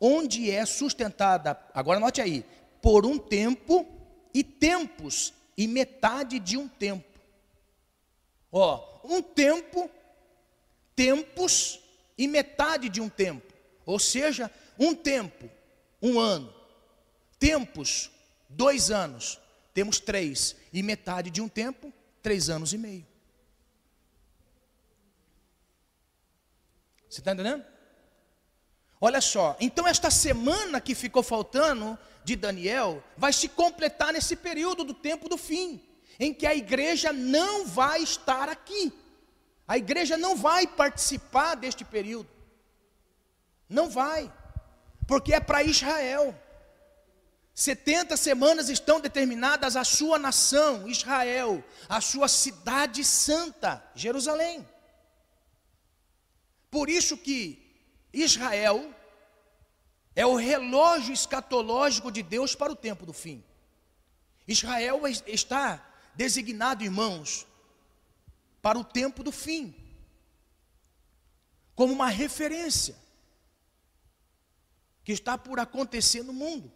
[0.05, 2.45] onde é sustentada, agora note aí,
[2.83, 3.87] por um tempo
[4.35, 7.21] e tempos e metade de um tempo.
[8.51, 9.89] Ó, um tempo,
[10.97, 11.79] tempos
[12.19, 13.55] e metade de um tempo.
[13.87, 15.49] Ou seja, um tempo,
[16.03, 16.53] um ano.
[17.39, 18.11] Tempos,
[18.49, 19.39] dois anos.
[19.73, 20.57] temos três.
[20.73, 23.07] E metade de um tempo, três anos e meio.
[27.09, 27.72] Você está entendendo?
[29.05, 34.85] Olha só, então esta semana que ficou faltando de Daniel vai se completar nesse período
[34.85, 35.83] do tempo do fim,
[36.21, 38.93] em que a igreja não vai estar aqui.
[39.67, 42.29] A igreja não vai participar deste período.
[43.69, 44.33] Não vai,
[45.05, 46.33] porque é para Israel.
[47.53, 54.65] 70 semanas estão determinadas à sua nação, Israel, à sua cidade santa, Jerusalém.
[56.71, 57.62] Por isso que
[58.13, 58.95] Israel
[60.15, 63.43] é o relógio escatológico de Deus para o tempo do fim.
[64.47, 67.47] Israel está designado, irmãos,
[68.61, 69.75] para o tempo do fim,
[71.75, 72.95] como uma referência
[75.05, 76.71] que está por acontecer no mundo.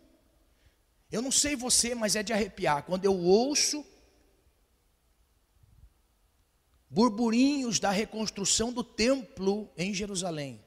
[1.10, 2.82] Eu não sei você, mas é de arrepiar.
[2.82, 3.84] Quando eu ouço
[6.88, 10.64] burburinhos da reconstrução do templo em Jerusalém.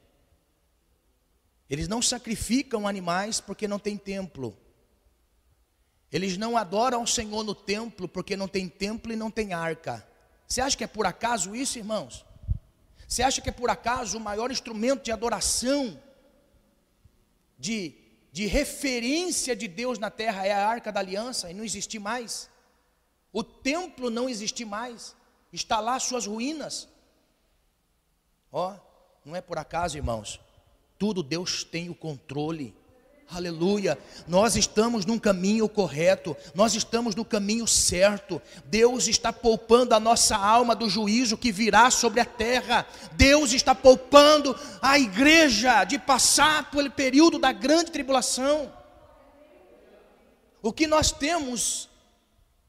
[1.70, 4.58] Eles não sacrificam animais porque não tem templo.
[6.12, 10.08] Eles não adoram o Senhor no templo porque não tem templo e não tem arca.
[10.48, 12.26] Você acha que é por acaso isso, irmãos?
[13.08, 16.02] Você acha que é por acaso o maior instrumento de adoração,
[17.58, 18.00] de
[18.32, 22.50] de referência de Deus na terra é a arca da aliança e não existe mais.
[23.32, 25.16] O templo não existe mais.
[25.52, 26.88] Está lá suas ruínas.
[28.52, 28.76] Ó,
[29.26, 30.40] não é por acaso, irmãos.
[31.00, 32.76] Tudo Deus tem o controle.
[33.32, 33.98] Aleluia.
[34.28, 38.42] Nós estamos num caminho correto, nós estamos no caminho certo.
[38.66, 42.86] Deus está poupando a nossa alma do juízo que virá sobre a terra.
[43.14, 48.70] Deus está poupando a igreja de passar pelo período da grande tribulação.
[50.62, 51.88] O que nós temos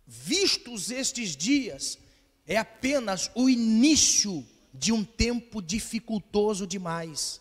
[0.07, 1.99] vistos estes dias
[2.47, 7.41] é apenas o início de um tempo dificultoso demais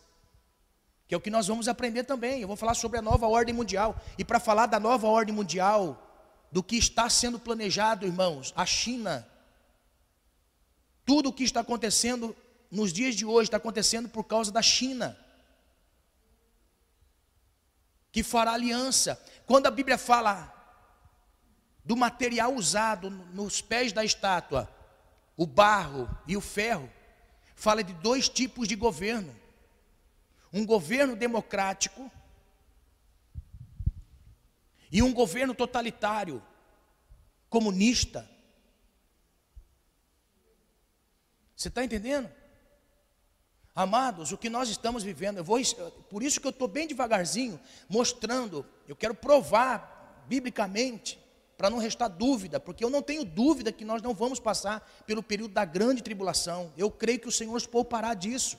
[1.09, 2.39] que é o que nós vamos aprender também.
[2.39, 3.99] Eu vou falar sobre a nova ordem mundial.
[4.15, 5.99] E para falar da nova ordem mundial,
[6.51, 9.27] do que está sendo planejado, irmãos, a China,
[11.03, 12.37] tudo o que está acontecendo
[12.69, 15.17] nos dias de hoje está acontecendo por causa da China,
[18.11, 19.19] que fará aliança.
[19.47, 20.53] Quando a Bíblia fala
[21.83, 24.69] do material usado nos pés da estátua,
[25.35, 26.87] o barro e o ferro,
[27.55, 29.35] fala de dois tipos de governo
[30.51, 32.11] um governo democrático
[34.91, 36.41] e um governo totalitário,
[37.49, 38.29] comunista.
[41.55, 42.29] Você está entendendo?
[43.75, 45.59] Amados, o que nós estamos vivendo, eu vou,
[46.09, 51.19] por isso que eu estou bem devagarzinho, mostrando, eu quero provar biblicamente,
[51.57, 55.21] para não restar dúvida, porque eu não tenho dúvida que nós não vamos passar pelo
[55.21, 56.71] período da grande tribulação.
[56.77, 58.57] Eu creio que o Senhor nos poupará disso.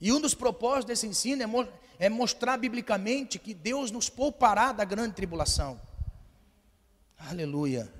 [0.00, 4.84] E um dos propósitos desse ensino é, é mostrar biblicamente que Deus nos poupará da
[4.84, 5.80] grande tribulação.
[7.18, 7.92] Aleluia.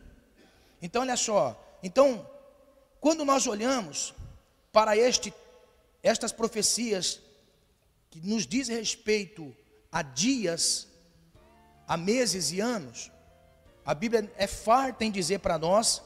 [0.81, 1.79] Então, olha só.
[1.83, 2.29] Então,
[3.01, 4.15] quando nós olhamos
[4.73, 5.35] para este,
[6.03, 7.21] estas profecias
[8.11, 9.55] que nos diz respeito
[9.91, 10.87] a dias,
[11.87, 13.11] a meses e anos,
[13.85, 16.01] a Bíblia é farta em dizer para nós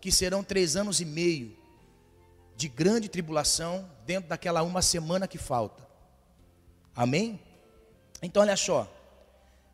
[0.00, 1.57] que serão três anos e meio
[2.58, 5.86] de grande tribulação dentro daquela uma semana que falta.
[6.94, 7.40] Amém?
[8.20, 8.92] Então olha só.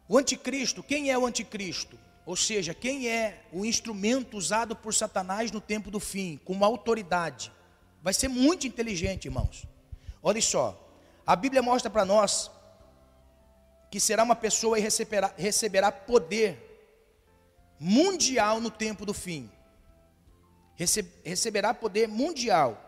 [0.07, 1.99] O anticristo, quem é o anticristo?
[2.27, 6.67] Ou seja, quem é o instrumento usado por Satanás no tempo do fim, com uma
[6.67, 7.51] autoridade?
[8.03, 9.67] Vai ser muito inteligente, irmãos.
[10.23, 10.79] Olha só,
[11.27, 12.51] a Bíblia mostra para nós
[13.91, 16.61] que será uma pessoa e receberá, receberá poder
[17.81, 19.51] mundial no tempo do fim
[20.77, 22.81] receberá poder mundial.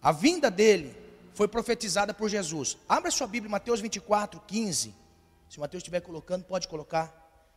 [0.00, 0.96] A vinda dele
[1.34, 2.76] foi profetizada por Jesus.
[2.88, 4.94] Abra sua Bíblia, Mateus 24, 15.
[5.48, 7.12] Se Mateus estiver colocando, pode colocar,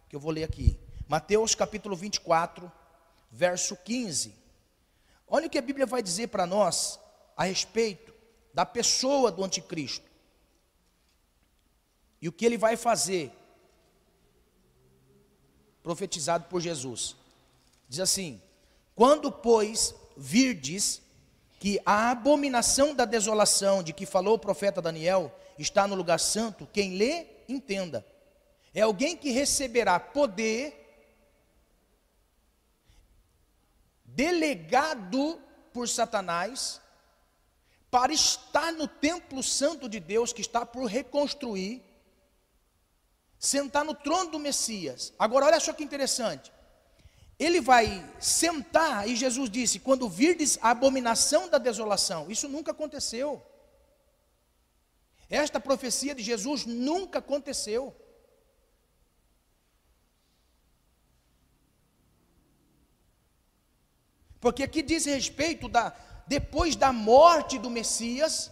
[0.10, 0.78] que eu vou ler aqui.
[1.08, 2.72] Mateus capítulo 24,
[3.32, 4.34] verso 15.
[5.28, 7.00] Olha o que a Bíblia vai dizer para nós
[7.36, 8.14] a respeito
[8.54, 10.10] da pessoa do anticristo.
[12.22, 13.32] E o que ele vai fazer,
[15.84, 17.16] profetizado por Jesus.
[17.88, 18.42] Diz assim:
[18.96, 21.02] quando, pois, virdes
[21.60, 26.68] que a abominação da desolação de que falou o profeta Daniel está no lugar santo,
[26.72, 28.06] quem lê, entenda.
[28.74, 30.82] É alguém que receberá poder
[34.06, 35.42] delegado
[35.74, 36.80] por Satanás
[37.92, 41.84] para estar no templo santo de Deus que está por reconstruir,
[43.40, 45.14] sentar no trono do Messias.
[45.20, 46.52] Agora, olha só que interessante.
[47.38, 52.32] Ele vai sentar, e Jesus disse: quando virdes a abominação da desolação.
[52.32, 53.46] Isso nunca aconteceu.
[55.30, 57.94] Esta profecia de Jesus nunca aconteceu.
[64.40, 65.96] Porque aqui diz respeito da
[66.28, 68.52] depois da morte do Messias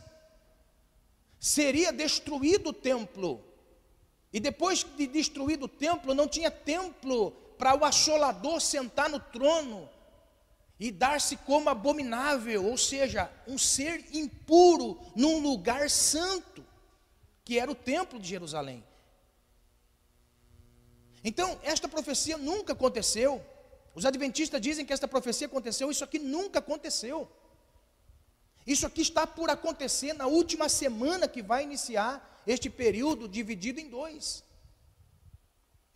[1.40, 3.44] seria destruído o templo.
[4.32, 9.90] E depois de destruído o templo, não tinha templo para o assolador sentar no trono
[10.80, 16.66] e dar-se como abominável, ou seja, um ser impuro num lugar santo,
[17.46, 18.84] que era o templo de Jerusalém.
[21.24, 23.42] Então, esta profecia nunca aconteceu.
[23.96, 27.32] Os adventistas dizem que esta profecia aconteceu, isso aqui nunca aconteceu.
[28.66, 33.90] Isso aqui está por acontecer na última semana que vai iniciar este período dividido em
[33.90, 34.44] dois.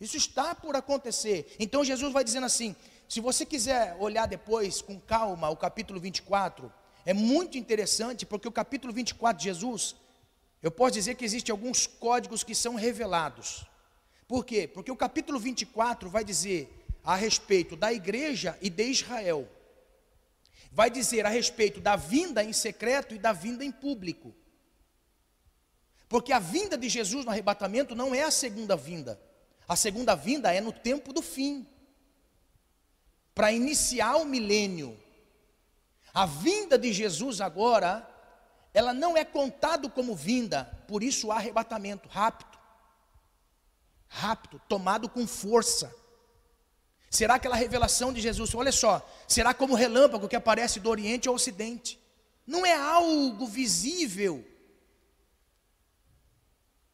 [0.00, 1.54] Isso está por acontecer.
[1.58, 2.74] Então Jesus vai dizendo assim:
[3.08, 6.72] se você quiser olhar depois com calma o capítulo 24,
[7.04, 9.96] é muito interessante, porque o capítulo 24 de Jesus,
[10.62, 13.64] eu posso dizer que existem alguns códigos que são revelados.
[14.26, 14.68] Por quê?
[14.68, 16.70] Porque o capítulo 24 vai dizer
[17.02, 19.48] a respeito da igreja e de Israel.
[20.70, 24.34] Vai dizer a respeito da vinda em secreto e da vinda em público.
[26.08, 29.18] Porque a vinda de Jesus no arrebatamento não é a segunda vinda.
[29.68, 31.68] A segunda vinda é no tempo do fim
[33.34, 34.98] para iniciar o milênio.
[36.12, 38.08] A vinda de Jesus agora,
[38.72, 42.58] ela não é contado como vinda, por isso o arrebatamento rápido.
[44.08, 45.94] Rápido, tomado com força.
[47.10, 48.54] Será aquela revelação de Jesus?
[48.54, 52.00] Olha só, será como relâmpago que aparece do Oriente ao Ocidente.
[52.46, 54.44] Não é algo visível.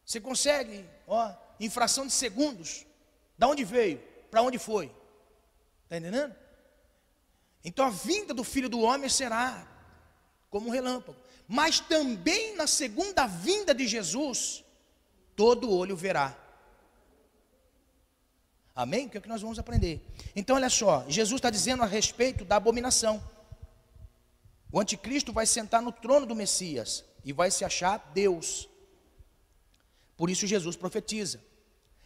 [0.04, 1.32] Você consegue, ó,
[1.64, 2.86] em fração de segundos,
[3.38, 3.98] da onde veio,
[4.30, 4.92] para onde foi.
[5.84, 6.34] Está entendendo?
[7.64, 9.66] Então a vinda do filho do homem será
[10.50, 11.18] como um relâmpago.
[11.48, 14.64] Mas também na segunda vinda de Jesus,
[15.34, 16.36] todo olho verá.
[18.74, 19.08] Amém?
[19.08, 20.04] Que é o que nós vamos aprender.
[20.34, 23.22] Então, olha só, Jesus está dizendo a respeito da abominação.
[24.72, 28.68] O anticristo vai sentar no trono do Messias e vai se achar Deus.
[30.16, 31.40] Por isso Jesus profetiza.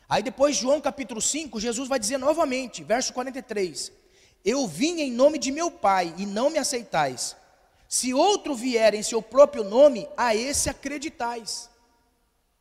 [0.08, 3.92] Aí depois, João capítulo 5, Jesus vai dizer novamente, verso 43:
[4.42, 7.36] Eu vim em nome de meu Pai e não me aceitais.
[7.86, 11.68] Se outro vier em seu próprio nome, a esse acreditais.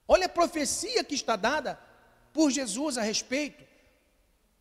[0.05, 1.79] Olha a profecia que está dada
[2.33, 3.63] por Jesus a respeito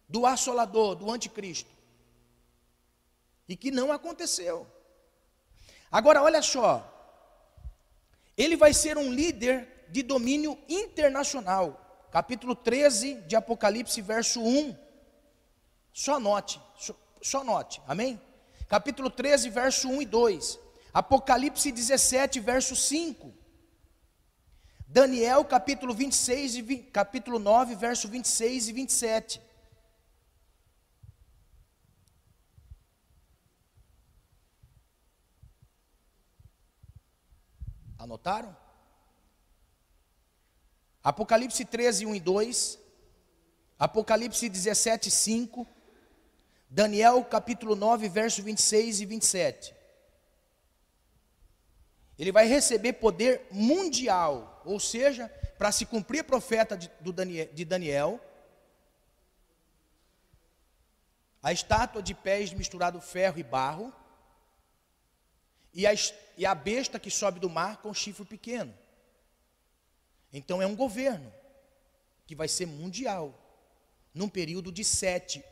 [0.09, 1.71] do assolador, do anticristo.
[3.49, 4.67] E que não aconteceu.
[5.91, 6.93] Agora, olha só.
[8.37, 11.86] Ele vai ser um líder de domínio internacional
[12.17, 14.75] capítulo 13 de Apocalipse, verso 1.
[15.93, 16.59] Só note,
[17.21, 18.19] só note, amém?
[18.67, 20.59] Capítulo 13, verso 1 e 2.
[20.95, 23.35] Apocalipse 17, verso 5.
[24.89, 29.43] Daniel, capítulo 26 e 20, capítulo 9, verso 26 e 27.
[37.99, 38.57] Anotaram?
[41.07, 42.79] Apocalipse 13, 1 e 2,
[43.79, 45.65] Apocalipse 17, 5,
[46.69, 49.75] Daniel capítulo 9, verso 26 e 27.
[52.19, 57.65] Ele vai receber poder mundial, ou seja, para se cumprir a profeta de, Daniel, de
[57.65, 58.21] Daniel,
[61.41, 63.93] a estátua de pés misturado ferro e barro,
[65.73, 65.93] e a,
[66.37, 68.75] e a besta que sobe do mar com chifre pequeno.
[70.33, 71.33] Então é um governo
[72.27, 73.35] que vai ser mundial,
[74.13, 75.45] num período de sete,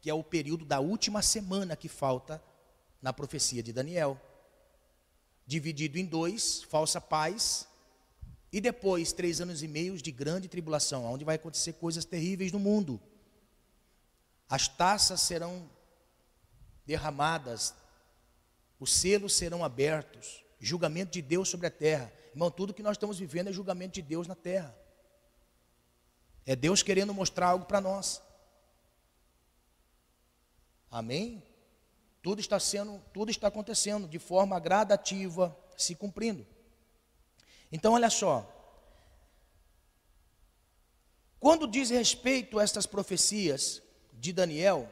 [0.00, 2.42] que é o período da última semana que falta
[3.00, 4.20] na profecia de Daniel.
[5.46, 7.66] Dividido em dois, falsa paz,
[8.52, 12.58] e depois três anos e meio de grande tribulação, onde vai acontecer coisas terríveis no
[12.58, 13.00] mundo.
[14.48, 15.68] As taças serão
[16.86, 17.74] derramadas,
[18.80, 22.12] os selos serão abertos, julgamento de Deus sobre a terra.
[22.38, 24.72] Irmão, tudo que nós estamos vivendo é julgamento de Deus na terra.
[26.46, 28.22] É Deus querendo mostrar algo para nós.
[30.88, 31.42] Amém?
[32.22, 36.46] Tudo está sendo, tudo está acontecendo de forma gradativa, se cumprindo.
[37.72, 38.48] Então, olha só.
[41.40, 43.82] Quando diz respeito a estas profecias
[44.12, 44.88] de Daniel,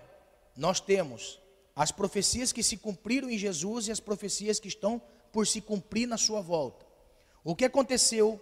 [0.57, 1.39] nós temos
[1.77, 6.09] as profecias que se cumpriram em Jesus e as profecias que estão por se cumprir
[6.09, 6.86] na sua volta.
[7.47, 8.41] O que aconteceu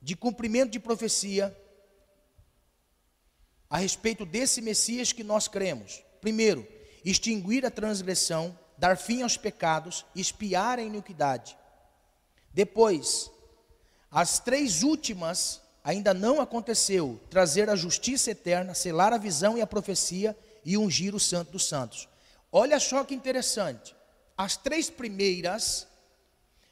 [0.00, 1.52] de cumprimento de profecia
[3.68, 6.04] a respeito desse Messias que nós cremos.
[6.20, 6.64] Primeiro,
[7.04, 11.58] extinguir a transgressão, dar fim aos pecados, espiar a iniquidade.
[12.54, 13.28] Depois,
[14.08, 19.66] as três últimas ainda não aconteceu: trazer a justiça eterna, selar a visão e a
[19.66, 22.08] profecia e ungir o Santo dos Santos.
[22.52, 23.96] Olha só que interessante.
[24.38, 25.88] As três primeiras,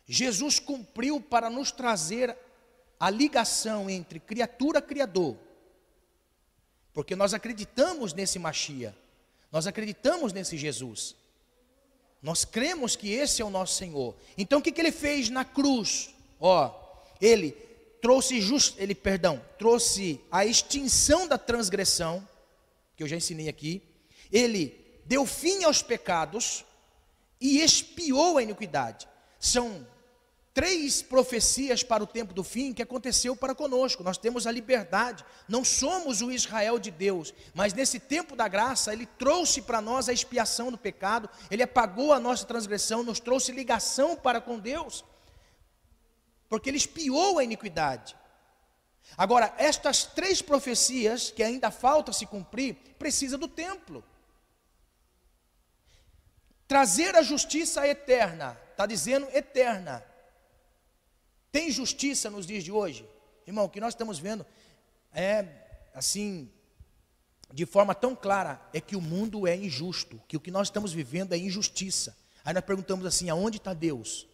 [0.07, 2.37] Jesus cumpriu para nos trazer
[2.99, 5.37] a ligação entre criatura e criador.
[6.93, 8.97] Porque nós acreditamos nesse Machia,
[9.51, 11.17] nós acreditamos nesse Jesus.
[12.23, 14.15] Nós cremos que esse é o nosso Senhor.
[14.39, 16.15] Então o que, que ele fez na cruz?
[16.41, 16.75] Ó,
[17.21, 17.53] ele
[18.01, 22.27] trouxe just, ele, perdão, trouxe a extinção da transgressão,
[22.97, 23.83] que eu já ensinei aqui.
[24.31, 26.65] Ele deu fim aos pecados
[27.41, 29.07] e expiou a iniquidade.
[29.39, 29.87] São
[30.55, 34.05] três profecias para o tempo do fim que aconteceu para conosco.
[34.05, 38.93] Nós temos a liberdade, não somos o Israel de Deus, mas nesse tempo da graça,
[38.93, 43.51] Ele trouxe para nós a expiação do pecado, Ele apagou a nossa transgressão, nos trouxe
[43.51, 45.05] ligação para com Deus,
[46.49, 48.17] porque Ele expiou a iniquidade.
[49.19, 54.05] Agora, estas três profecias que ainda falta se cumprir, precisa do templo.
[56.67, 60.03] Trazer a justiça eterna, está dizendo eterna,
[61.55, 63.09] tem justiça nos dias de hoje?
[63.47, 64.45] Irmão, o que nós estamos vendo
[65.13, 65.47] é,
[65.95, 66.51] assim,
[67.53, 70.93] de forma tão clara, é que o mundo é injusto, que o que nós estamos
[70.93, 72.19] vivendo é injustiça.
[72.45, 74.27] Aí nós perguntamos assim: aonde está Deus?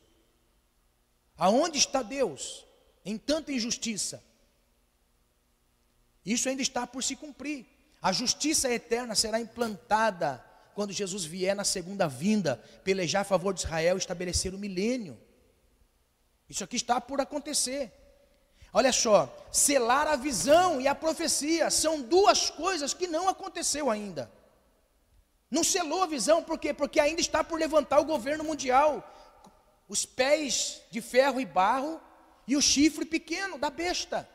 [1.37, 2.65] Aonde está Deus
[3.05, 4.25] em tanta injustiça?
[6.25, 7.67] Isso ainda está por se cumprir.
[8.01, 10.43] A justiça eterna será implantada
[10.75, 15.21] quando Jesus vier na segunda vinda, pelejar a favor de Israel e estabelecer o milênio.
[16.51, 17.93] Isso aqui está por acontecer.
[18.73, 24.29] Olha só, selar a visão e a profecia são duas coisas que não aconteceu ainda.
[25.49, 26.75] Não selou a visão, por quê?
[26.75, 29.09] Porque ainda está por levantar o governo mundial.
[29.89, 32.01] Os pés de ferro e barro
[32.47, 34.29] e o chifre pequeno da besta.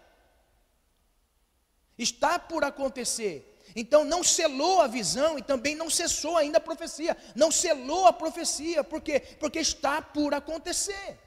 [1.97, 3.61] Está por acontecer.
[3.75, 7.15] Então não selou a visão e também não cessou ainda a profecia.
[7.35, 9.19] Não selou a profecia, por quê?
[9.37, 11.24] Porque está por acontecer.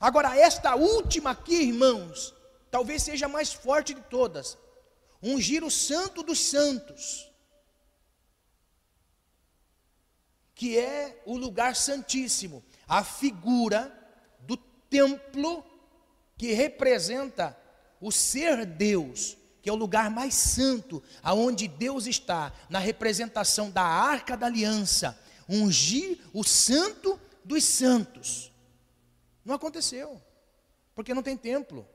[0.00, 2.34] Agora, esta última aqui, irmãos,
[2.70, 4.58] talvez seja a mais forte de todas.
[5.22, 7.30] Ungir o santo dos santos,
[10.54, 13.92] que é o lugar santíssimo, a figura
[14.40, 15.64] do templo
[16.36, 17.56] que representa
[18.00, 23.82] o ser Deus, que é o lugar mais santo, aonde Deus está, na representação da
[23.82, 25.18] arca da aliança,
[25.48, 28.52] ungir o santo dos santos.
[29.46, 30.20] Não aconteceu,
[30.92, 31.88] porque não tem templo,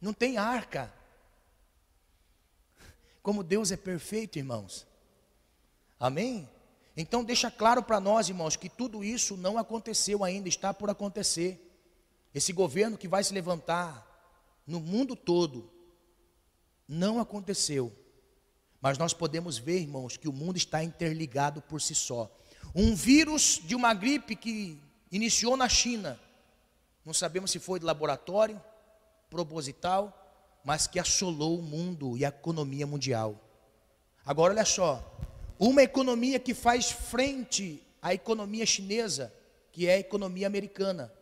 [0.00, 0.92] não tem arca.
[3.22, 4.84] Como Deus é perfeito, irmãos.
[6.00, 6.50] Amém?
[6.96, 11.64] Então deixa claro para nós, irmãos, que tudo isso não aconteceu ainda, está por acontecer.
[12.34, 14.04] Esse governo que vai se levantar
[14.66, 15.70] no mundo todo
[16.88, 17.96] não aconteceu.
[18.80, 22.28] Mas nós podemos ver, irmãos, que o mundo está interligado por si só.
[22.74, 26.18] Um vírus de uma gripe que iniciou na China,
[27.04, 28.60] não sabemos se foi de laboratório,
[29.28, 30.18] proposital,
[30.64, 33.38] mas que assolou o mundo e a economia mundial.
[34.24, 35.02] Agora olha só,
[35.58, 39.34] uma economia que faz frente à economia chinesa,
[39.70, 41.12] que é a economia americana.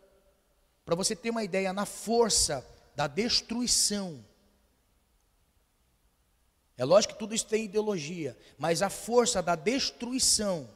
[0.85, 4.25] Para você ter uma ideia, na força da destruição.
[6.77, 10.69] É lógico que tudo isso tem ideologia, mas a força da destruição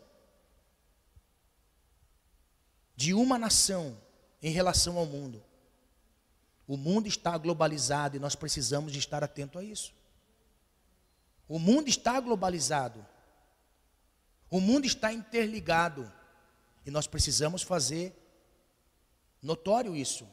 [2.96, 3.96] de uma nação
[4.42, 5.42] em relação ao mundo.
[6.66, 9.92] O mundo está globalizado e nós precisamos de estar atento a isso.
[11.48, 13.04] O mundo está globalizado.
[14.50, 16.10] O mundo está interligado
[16.86, 18.14] e nós precisamos fazer
[19.42, 20.26] notório isso.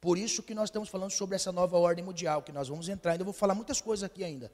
[0.00, 3.12] Por isso que nós estamos falando sobre essa nova ordem mundial, que nós vamos entrar.
[3.12, 4.50] Ainda vou falar muitas coisas aqui ainda.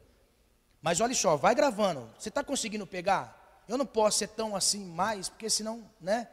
[0.83, 2.11] Mas olha só, vai gravando.
[2.19, 3.65] Você está conseguindo pegar?
[3.69, 6.29] Eu não posso ser tão assim mais, porque senão, né?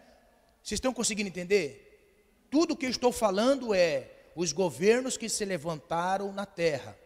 [0.64, 2.48] Vocês estão conseguindo entender?
[2.50, 6.98] Tudo que eu estou falando é os governos que se levantaram na terra.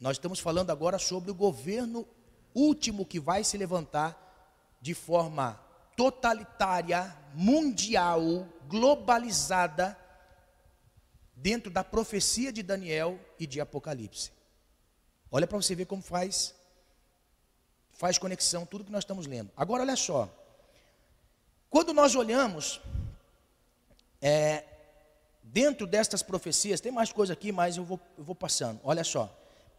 [0.00, 2.06] Nós estamos falando agora sobre o governo
[2.52, 5.54] último que vai se levantar de forma
[5.96, 9.96] totalitária, mundial, globalizada,
[11.34, 14.32] dentro da profecia de Daniel e de Apocalipse.
[15.30, 16.54] Olha para você ver como faz
[17.92, 19.50] faz conexão tudo que nós estamos lendo.
[19.56, 20.28] Agora olha só.
[21.76, 22.80] Quando nós olhamos
[24.18, 24.64] é,
[25.42, 28.80] dentro destas profecias, tem mais coisa aqui, mas eu vou, eu vou passando.
[28.82, 29.30] Olha só.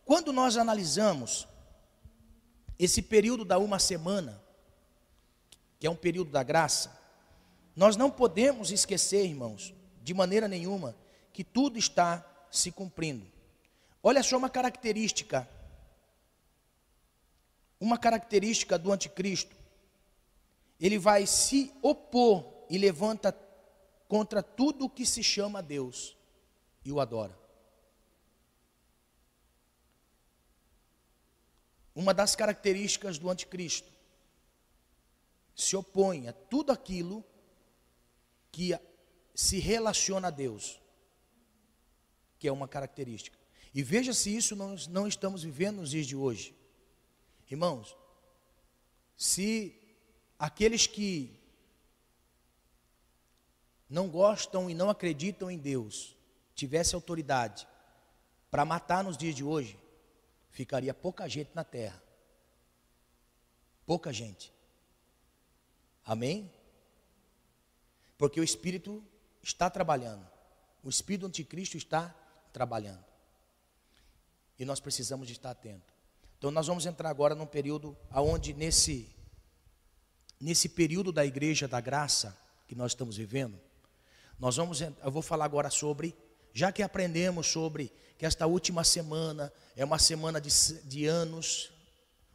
[0.06, 1.48] Quando nós analisamos
[2.78, 4.39] esse período da uma semana,
[5.80, 6.95] que é um período da graça,
[7.76, 9.74] nós não podemos esquecer, irmãos,
[10.04, 10.95] de maneira nenhuma,
[11.34, 13.26] que tudo está se cumprindo.
[14.04, 15.50] Olha só uma característica,
[17.80, 19.58] uma característica do anticristo.
[20.80, 23.32] Ele vai se opor e levanta
[24.07, 26.17] contra tudo o que se chama Deus
[26.84, 27.38] e o adora.
[31.95, 33.91] Uma das características do anticristo
[35.55, 37.25] se opõe a tudo aquilo
[38.51, 38.78] que
[39.34, 40.80] se relaciona a Deus,
[42.38, 43.38] que é uma característica.
[43.73, 46.55] E veja se isso nós não estamos vivendo nos dias de hoje.
[47.49, 47.97] Irmãos,
[49.15, 49.87] se
[50.38, 51.34] aqueles que
[53.90, 56.16] não gostam e não acreditam em Deus
[56.54, 57.68] tivesse autoridade
[58.50, 59.80] para matar nos dias de hoje,
[60.50, 62.02] ficaria pouca gente na terra.
[63.86, 64.52] Pouca gente.
[66.04, 66.52] Amém?
[68.18, 69.04] Porque o Espírito
[69.44, 70.28] está trabalhando.
[70.84, 72.14] O Espírito Anticristo está
[72.52, 73.04] trabalhando.
[74.58, 75.94] E nós precisamos de estar atento.
[76.38, 79.16] Então nós vamos entrar agora num período aonde nesse
[80.40, 83.60] nesse período da igreja da graça que nós estamos vivendo,
[84.40, 86.16] nós vamos eu vou falar agora sobre
[86.58, 90.50] já que aprendemos sobre que esta última semana é uma semana de,
[90.86, 91.72] de anos,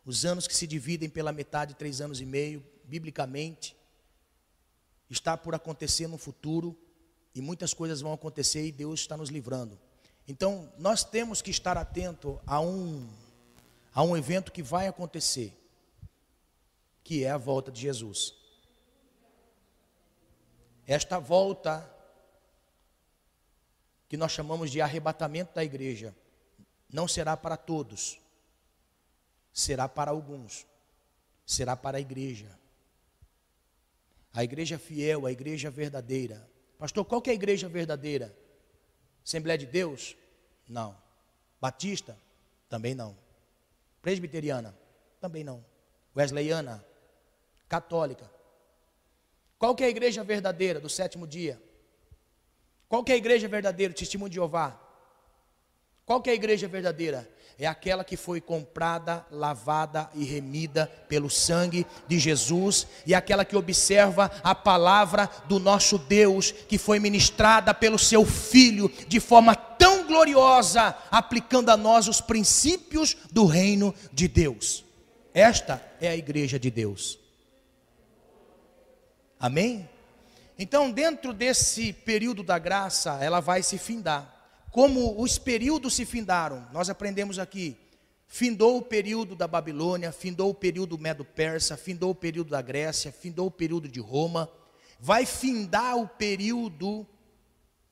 [0.07, 3.75] os anos que se dividem pela metade, três anos e meio, biblicamente,
[5.11, 6.79] está por acontecer no futuro,
[7.35, 9.77] e muitas coisas vão acontecer e Deus está nos livrando.
[10.29, 13.09] Então, nós temos que estar atento a um,
[13.93, 15.53] a um evento que vai acontecer,
[17.03, 18.35] que é a volta de Jesus.
[20.87, 21.89] Esta volta
[24.09, 26.15] que nós chamamos de arrebatamento da igreja,
[26.93, 28.21] não será para todos,
[29.53, 30.67] será para alguns,
[31.47, 32.59] será para a igreja.
[34.35, 36.47] A igreja fiel, a igreja verdadeira.
[36.79, 38.37] Pastor, qual que é a igreja verdadeira?
[39.25, 40.17] Assembleia de Deus?
[40.69, 40.97] Não.
[41.61, 42.17] Batista?
[42.69, 43.17] Também não.
[44.01, 44.77] Presbiteriana?
[45.21, 45.65] Também não.
[46.17, 46.85] Wesleyana?
[47.73, 48.31] Católica?
[49.59, 51.59] Qual que é a igreja verdadeira do sétimo dia?
[52.87, 53.95] Qual que é a igreja verdadeira?
[53.95, 54.79] Testemunho de Jeová.
[56.05, 57.27] Qual que é a igreja verdadeira?
[57.59, 63.57] É aquela que foi comprada, lavada e remida pelo sangue de Jesus, e aquela que
[63.57, 70.07] observa a palavra do nosso Deus, que foi ministrada pelo seu Filho de forma tão
[70.07, 74.85] gloriosa, aplicando a nós os princípios do reino de Deus.
[75.33, 77.22] Esta é a igreja de Deus.
[79.43, 79.90] Amém?
[80.57, 84.32] Então, dentro desse período da graça, ela vai se findar.
[84.70, 87.76] Como os períodos se findaram, nós aprendemos aqui.
[88.28, 93.49] Findou o período da Babilônia, findou o período medo-persa, findou o período da Grécia, findou
[93.49, 94.49] o período de Roma.
[95.01, 97.05] Vai findar o período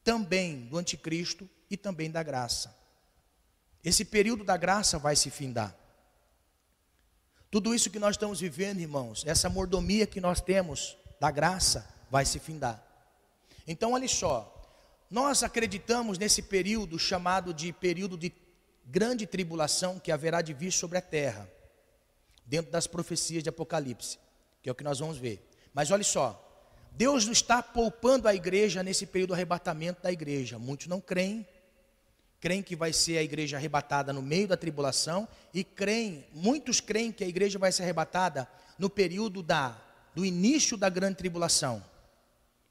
[0.05, 2.73] também do anticristo e também da graça.
[3.85, 5.77] Esse período da graça vai se findar.
[7.51, 12.25] Tudo isso que nós estamos vivendo, irmãos, essa mordomia que nós temos da graça, vai
[12.25, 12.83] se findar.
[13.67, 14.57] Então, olha só,
[15.11, 18.33] nós acreditamos nesse período chamado de período de
[18.87, 21.49] grande tribulação que haverá de vir sobre a terra,
[22.47, 24.19] dentro das profecias de Apocalipse,
[24.63, 25.47] que é o que nós vamos ver.
[25.75, 26.47] Mas olha só,
[26.93, 30.59] Deus não está poupando a igreja nesse período do arrebatamento da igreja.
[30.59, 31.47] Muitos não creem,
[32.41, 37.13] creem que vai ser a igreja arrebatada no meio da tribulação e creem, muitos creem
[37.13, 38.49] que a igreja vai ser arrebatada
[38.79, 41.83] no período da do início da grande tribulação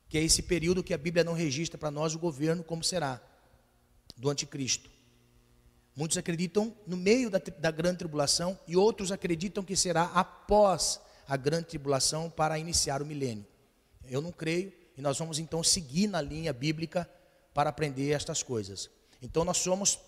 [0.09, 3.21] que é esse período que a Bíblia não registra para nós o governo como será,
[4.17, 4.89] do anticristo.
[5.95, 11.37] Muitos acreditam no meio da, da grande tribulação e outros acreditam que será após a
[11.37, 13.45] grande tribulação para iniciar o milênio.
[14.09, 17.07] Eu não creio e nós vamos então seguir na linha bíblica
[17.53, 18.89] para aprender estas coisas.
[19.21, 19.99] Então nós somos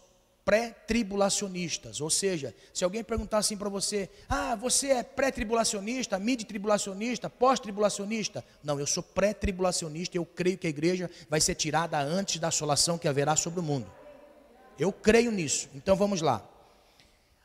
[0.52, 2.02] pré-tribulacionistas.
[2.02, 8.43] Ou seja, se alguém perguntar assim para você: Ah, você é pré-tribulacionista, mid-tribulacionista, pós-tribulacionista?
[8.62, 10.18] Não, eu sou pré-tribulacionista.
[10.18, 13.64] Eu creio que a igreja vai ser tirada antes da assolação que haverá sobre o
[13.64, 13.89] mundo.
[14.78, 15.70] Eu creio nisso.
[15.74, 16.45] Então vamos lá.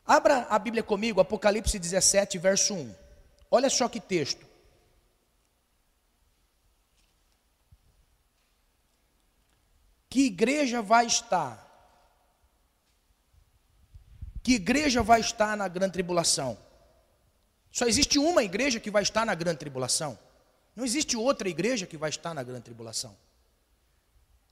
[0.05, 2.93] Abra a Bíblia comigo, Apocalipse 17, verso 1.
[3.49, 4.45] Olha só que texto.
[10.09, 11.66] Que igreja vai estar
[14.47, 16.57] que igreja vai estar na grande tribulação?
[17.69, 20.17] Só existe uma igreja que vai estar na grande tribulação.
[20.73, 23.13] Não existe outra igreja que vai estar na grande tribulação.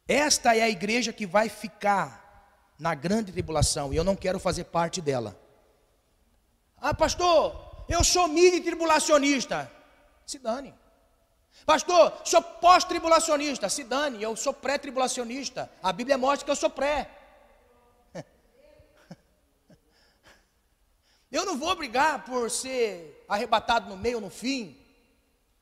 [0.06, 4.66] Esta é a igreja que vai ficar na grande tribulação e eu não quero fazer
[4.66, 5.34] parte dela.
[6.76, 9.72] Ah, pastor, eu sou mini tribulacionista.
[10.26, 10.76] Se dane.
[11.66, 13.70] Pastor, sou pós-tribulacionista.
[13.70, 15.72] Se dane, eu sou pré-tribulacionista.
[15.82, 17.10] A Bíblia mostra que eu sou pré.
[21.32, 24.78] Eu não vou brigar por ser arrebatado no meio ou no fim.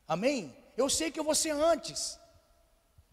[0.07, 0.55] Amém?
[0.75, 2.17] Eu sei que eu vou ser antes.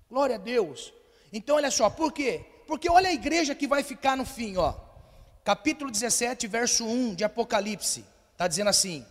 [0.09, 0.92] Glória a Deus.
[1.32, 2.44] Então, olha só, por quê?
[2.66, 4.74] Porque olha a igreja que vai ficar no fim, ó.
[5.44, 8.05] Capítulo 17, verso 1 de Apocalipse.
[8.32, 9.07] Está dizendo assim: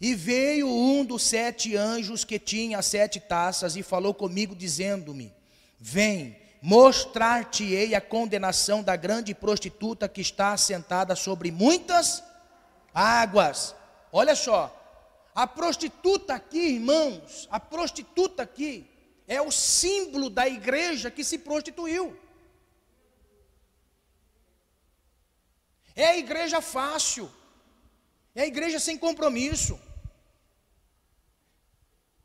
[0.00, 5.32] E veio um dos sete anjos que tinha sete taças e falou comigo, dizendo-me:
[5.78, 12.22] Vem, mostrar-te-ei a condenação da grande prostituta que está assentada sobre muitas
[12.94, 13.74] águas.
[14.12, 14.76] Olha só,
[15.34, 18.88] a prostituta aqui, irmãos, a prostituta aqui
[19.26, 22.18] é o símbolo da igreja que se prostituiu.
[25.94, 27.30] É a igreja fácil,
[28.34, 29.78] é a igreja sem compromisso,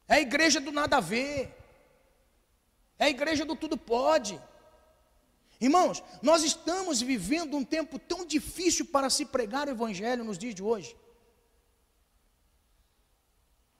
[0.08, 1.54] é a igreja do nada a ver,
[2.98, 4.42] é a igreja do tudo pode.
[5.68, 10.56] Irmãos, nós estamos vivendo um tempo tão difícil para se pregar o Evangelho nos dias
[10.60, 10.96] de hoje.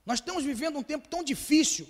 [0.04, 1.86] Nós estamos vivendo um tempo tão difícil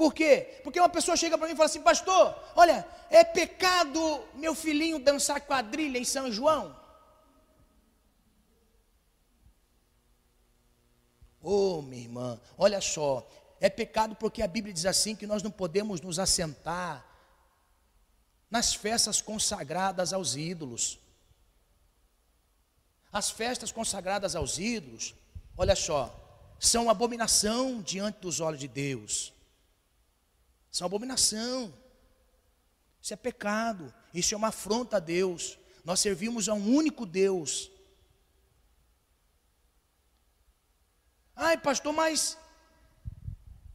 [0.00, 0.60] por quê?
[0.64, 4.00] Porque uma pessoa chega para mim e fala assim, pastor, olha, é pecado
[4.34, 6.74] meu filhinho dançar quadrilha em São João?
[11.42, 13.28] Oh, minha irmã, olha só,
[13.60, 17.06] é pecado porque a Bíblia diz assim que nós não podemos nos assentar
[18.50, 20.98] nas festas consagradas aos ídolos.
[23.12, 25.14] As festas consagradas aos ídolos,
[25.56, 26.14] olha só,
[26.58, 29.32] são abominação diante dos olhos de Deus.
[30.78, 31.72] Uma abominação.
[33.02, 33.92] Isso é pecado.
[34.12, 35.58] Isso é uma afronta a Deus.
[35.84, 37.70] Nós servimos a um único Deus.
[41.34, 42.36] Ai, pastor, mas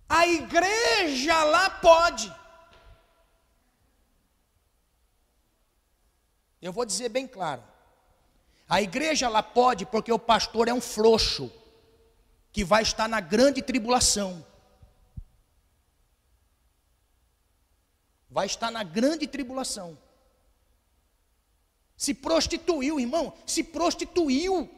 [0.08, 2.34] a igreja lá pode.
[6.66, 7.64] Eu vou dizer bem claro.
[8.68, 11.52] A igreja lá pode porque o pastor é um frouxo
[12.52, 14.44] que vai estar na grande tribulação.
[18.36, 19.98] vai estar na grande tribulação.
[21.96, 24.70] Se prostituiu, irmão, se prostituiu.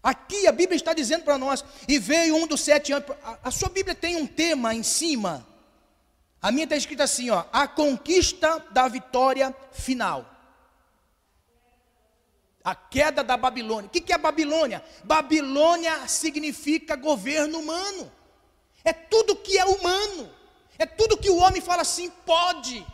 [0.00, 3.10] Aqui a Bíblia está dizendo para nós, e veio um dos sete anos.
[3.24, 5.47] A, a sua Bíblia tem um tema em cima.
[6.40, 10.24] A minha está escrita assim, ó, a conquista da vitória final.
[12.62, 13.88] A queda da Babilônia.
[13.88, 14.84] O que, é Babilônia?
[15.02, 18.12] Babilônia significa governo humano.
[18.84, 20.30] É tudo que é humano.
[20.78, 22.86] É tudo que o homem fala assim, pode.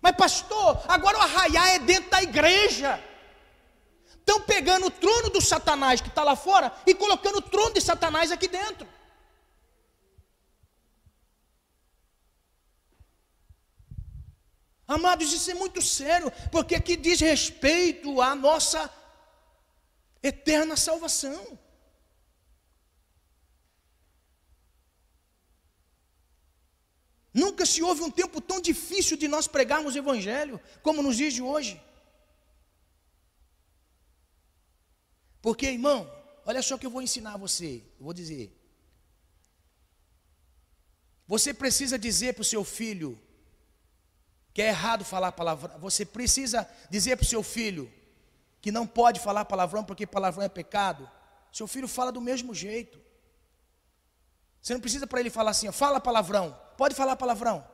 [0.00, 3.02] Mas, pastor, agora o arraiar é dentro da igreja.
[4.08, 7.80] Estão pegando o trono do Satanás que está lá fora e colocando o trono de
[7.80, 8.86] Satanás aqui dentro.
[14.96, 18.92] Amados, isso é muito sério, porque aqui diz respeito à nossa
[20.20, 21.56] eterna salvação.
[27.32, 31.34] Nunca se houve um tempo tão difícil de nós pregarmos o Evangelho como nos dias
[31.34, 31.80] de hoje.
[35.40, 36.00] Porque, irmão,
[36.44, 37.84] olha só o que eu vou ensinar a você.
[37.96, 38.52] Eu vou dizer.
[41.28, 43.16] Você precisa dizer para o seu filho
[44.52, 45.78] que é errado falar palavrão.
[45.78, 47.90] Você precisa dizer para o seu filho
[48.60, 51.08] que não pode falar palavrão porque palavrão é pecado.
[51.52, 53.00] Seu filho fala do mesmo jeito.
[54.60, 56.56] Você não precisa para ele falar assim, fala palavrão.
[56.76, 57.66] Pode falar palavrão?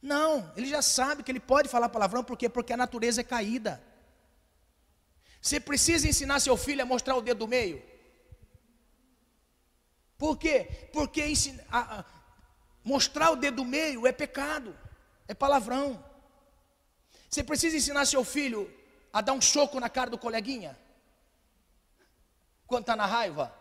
[0.00, 2.48] Não, ele já sabe que ele pode falar palavrão, por quê?
[2.48, 3.82] Porque a natureza é caída.
[5.40, 7.82] Você precisa ensinar seu filho a mostrar o dedo do meio.
[10.16, 10.88] Por quê?
[10.92, 12.04] Porque ensina, a, a,
[12.88, 14.74] mostrar o dedo do meio é pecado,
[15.28, 16.02] é palavrão.
[17.28, 18.72] Você precisa ensinar seu filho
[19.12, 20.76] a dar um soco na cara do coleguinha?
[22.66, 23.54] Quando está na raiva?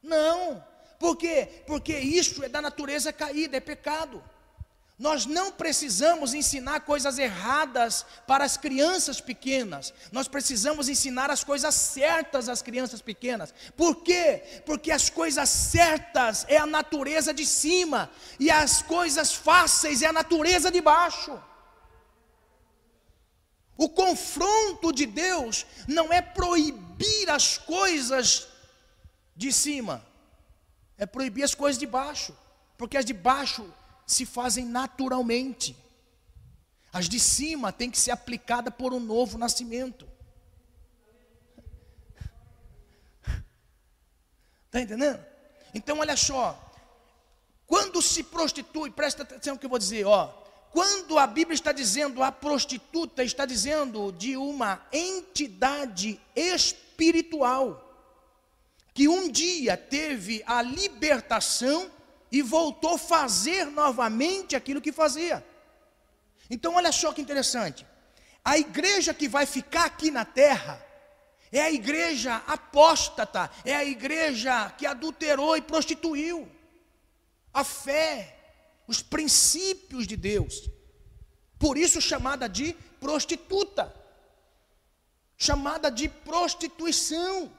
[0.00, 0.64] Não.
[0.98, 1.64] Por quê?
[1.66, 4.22] Porque isso é da natureza caída, é pecado.
[4.98, 9.92] Nós não precisamos ensinar coisas erradas para as crianças pequenas.
[10.10, 13.52] Nós precisamos ensinar as coisas certas às crianças pequenas.
[13.76, 14.62] Por quê?
[14.64, 20.14] Porque as coisas certas é a natureza de cima e as coisas fáceis é a
[20.14, 21.38] natureza de baixo.
[23.76, 28.48] O confronto de Deus não é proibir as coisas
[29.36, 30.02] de cima,
[30.96, 32.34] é proibir as coisas de baixo,
[32.78, 33.70] porque as de baixo
[34.06, 35.76] se fazem naturalmente.
[36.92, 40.08] As de cima têm que ser aplicadas por um novo nascimento.
[44.66, 45.22] Está entendendo?
[45.74, 46.62] Então, olha só.
[47.66, 50.28] Quando se prostitui, presta atenção no que eu vou dizer, ó.
[50.70, 57.82] Quando a Bíblia está dizendo a prostituta, está dizendo de uma entidade espiritual
[58.92, 61.90] que um dia teve a libertação
[62.38, 65.44] e voltou a fazer novamente aquilo que fazia.
[66.50, 67.86] Então, olha só que interessante.
[68.44, 70.84] A igreja que vai ficar aqui na terra
[71.50, 76.46] é a igreja apóstata, é a igreja que adulterou e prostituiu
[77.54, 78.36] a fé,
[78.86, 80.68] os princípios de Deus.
[81.58, 83.94] Por isso chamada de prostituta.
[85.38, 87.50] Chamada de prostituição.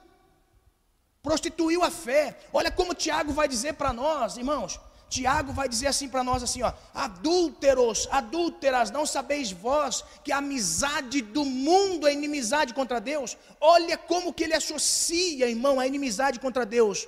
[1.22, 2.38] Prostituiu a fé.
[2.54, 4.80] Olha como Tiago vai dizer para nós, irmãos.
[5.10, 10.38] Tiago vai dizer assim para nós assim, ó: Adúlteros, adúlteras, não sabeis vós que a
[10.38, 13.38] amizade do mundo é inimizade contra Deus?
[13.60, 17.08] Olha como que ele associa, irmão, a inimizade contra Deus.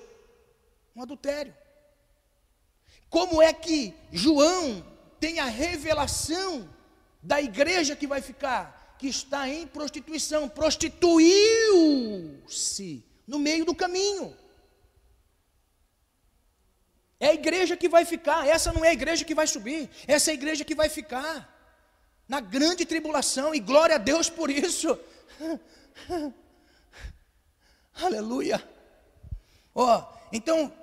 [0.95, 1.53] Um adultério.
[3.09, 4.85] Como é que João
[5.19, 6.69] tem a revelação
[7.21, 14.35] da igreja que vai ficar, que está em prostituição, prostituiu-se no meio do caminho.
[17.19, 20.31] É a igreja que vai ficar, essa não é a igreja que vai subir, essa
[20.31, 21.55] é a igreja que vai ficar
[22.27, 24.99] na grande tribulação, e glória a Deus por isso.
[28.01, 28.67] Aleluia.
[29.75, 30.73] Ó, oh, então,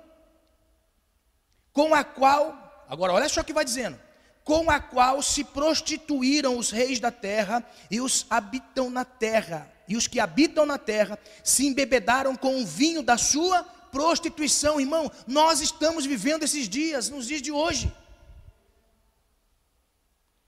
[1.73, 3.99] com a qual, agora olha só o que vai dizendo,
[4.43, 9.95] com a qual se prostituíram os reis da terra e os habitam na terra, e
[9.95, 15.61] os que habitam na terra se embebedaram com o vinho da sua prostituição, irmão, nós
[15.61, 17.91] estamos vivendo esses dias, nos dias de hoje.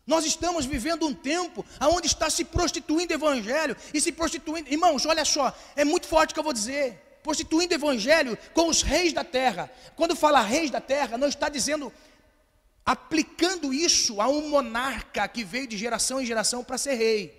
[0.06, 4.68] Nós estamos vivendo um tempo onde está se prostituindo o evangelho e se prostituindo.
[4.68, 7.20] Irmãos, olha só, é muito forte o que eu vou dizer.
[7.22, 9.72] Prostituindo o evangelho com os reis da terra.
[9.96, 11.94] Quando fala reis da terra, não está dizendo
[12.84, 17.39] aplicando isso a um monarca que veio de geração em geração para ser rei.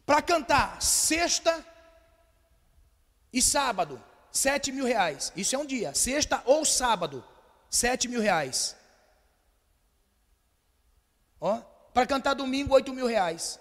[0.08, 1.62] Para cantar sexta
[3.30, 4.02] e sábado,
[4.32, 5.30] sete mil reais.
[5.36, 5.92] Isso é um dia.
[5.92, 7.22] Sexta ou sábado,
[7.68, 8.74] sete mil reais.
[11.38, 11.60] Ó,
[11.92, 13.60] para cantar domingo, oito mil reais.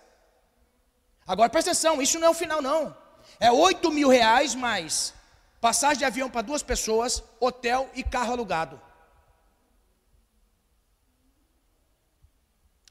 [1.27, 2.95] Agora presta atenção, isso não é o final, não.
[3.41, 5.13] É oito mil reais mais
[5.59, 8.81] passagem de avião para duas pessoas, hotel e carro alugado.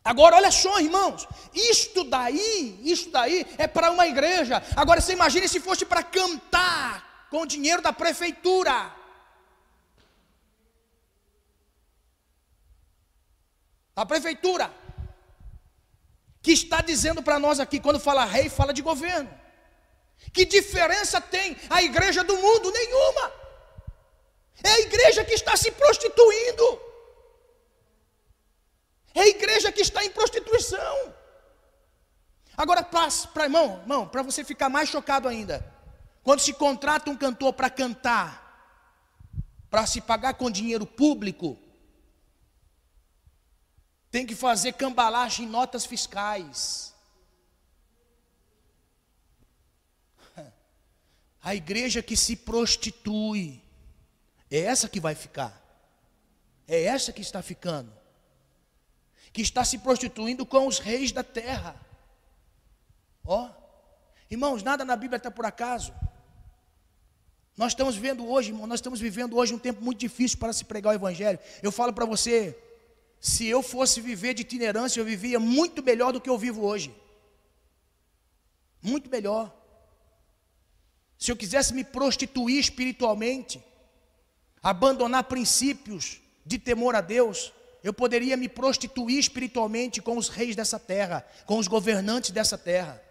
[0.06, 4.62] Agora, olha só, irmãos, isto daí, isto daí é para uma igreja.
[4.76, 8.94] Agora, você imagine se fosse para cantar com o dinheiro da prefeitura.
[13.96, 14.72] A prefeitura,
[16.40, 19.28] que está dizendo para nós aqui, quando fala rei, fala de governo.
[20.32, 22.70] Que diferença tem a igreja do mundo?
[22.70, 23.32] Nenhuma.
[24.62, 26.80] É a igreja que está se prostituindo.
[29.16, 31.14] É a igreja que está em prostituição.
[32.54, 35.66] Agora, para irmão, irmão, para você ficar mais chocado ainda,
[36.22, 38.44] quando se contrata um cantor para cantar,
[39.70, 41.58] para se pagar com dinheiro público,
[44.10, 46.94] tem que fazer cambalache em notas fiscais.
[51.42, 53.64] A igreja que se prostitui,
[54.50, 55.58] é essa que vai ficar,
[56.68, 57.90] é essa que está ficando,
[59.36, 61.78] que está se prostituindo com os reis da terra.
[63.22, 63.50] Ó,
[64.30, 65.92] irmãos, nada na Bíblia está por acaso.
[67.54, 70.64] Nós estamos vendo hoje, irmão, nós estamos vivendo hoje um tempo muito difícil para se
[70.64, 71.38] pregar o Evangelho.
[71.62, 72.58] Eu falo para você,
[73.20, 76.96] se eu fosse viver de itinerância, eu vivia muito melhor do que eu vivo hoje.
[78.80, 79.54] Muito melhor.
[81.18, 83.62] Se eu quisesse me prostituir espiritualmente,
[84.62, 87.52] abandonar princípios de temor a Deus,
[87.86, 93.02] eu poderia me prostituir espiritualmente com os reis dessa terra, com os governantes dessa terra,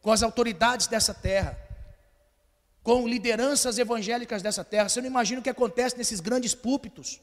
[0.00, 1.58] com as autoridades dessa terra
[2.82, 4.88] com lideranças evangélicas dessa terra.
[4.88, 7.20] Você não imagina o que acontece nesses grandes púlpitos.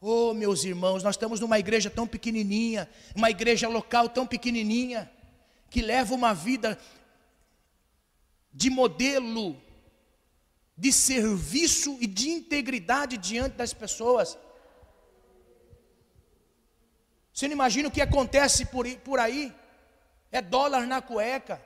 [0.00, 5.10] Oh, meus irmãos, nós estamos numa igreja tão pequenininha, uma igreja local tão pequenininha,
[5.70, 6.78] que leva uma vida
[8.54, 9.60] de modelo,
[10.78, 14.38] de serviço e de integridade diante das pessoas.
[17.32, 18.66] Você não imagina o que acontece
[19.04, 19.52] por aí?
[20.30, 21.60] É dólar na cueca,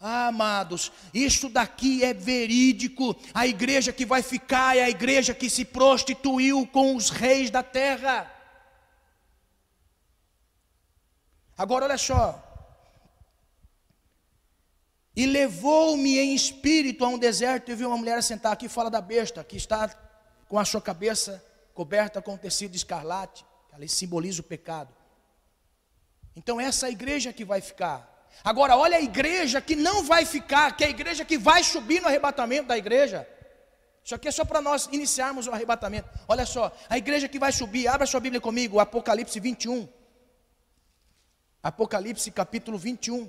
[0.00, 3.16] ah, amados, isso daqui é verídico.
[3.34, 7.64] A igreja que vai ficar é a igreja que se prostituiu com os reis da
[7.64, 8.32] terra.
[11.56, 12.44] Agora olha só.
[15.18, 19.00] E levou-me em espírito a um deserto e vi uma mulher sentar aqui fala da
[19.00, 19.88] besta, que está
[20.48, 21.44] com a sua cabeça
[21.74, 24.94] coberta com tecido escarlate, que ali simboliza o pecado.
[26.36, 28.28] Então essa é a igreja que vai ficar.
[28.44, 32.00] Agora, olha a igreja que não vai ficar, que é a igreja que vai subir
[32.00, 33.28] no arrebatamento da igreja.
[34.04, 36.08] Isso aqui é só para nós iniciarmos o arrebatamento.
[36.28, 39.88] Olha só, a igreja que vai subir, abra sua Bíblia comigo, Apocalipse 21.
[41.60, 43.28] Apocalipse capítulo 21,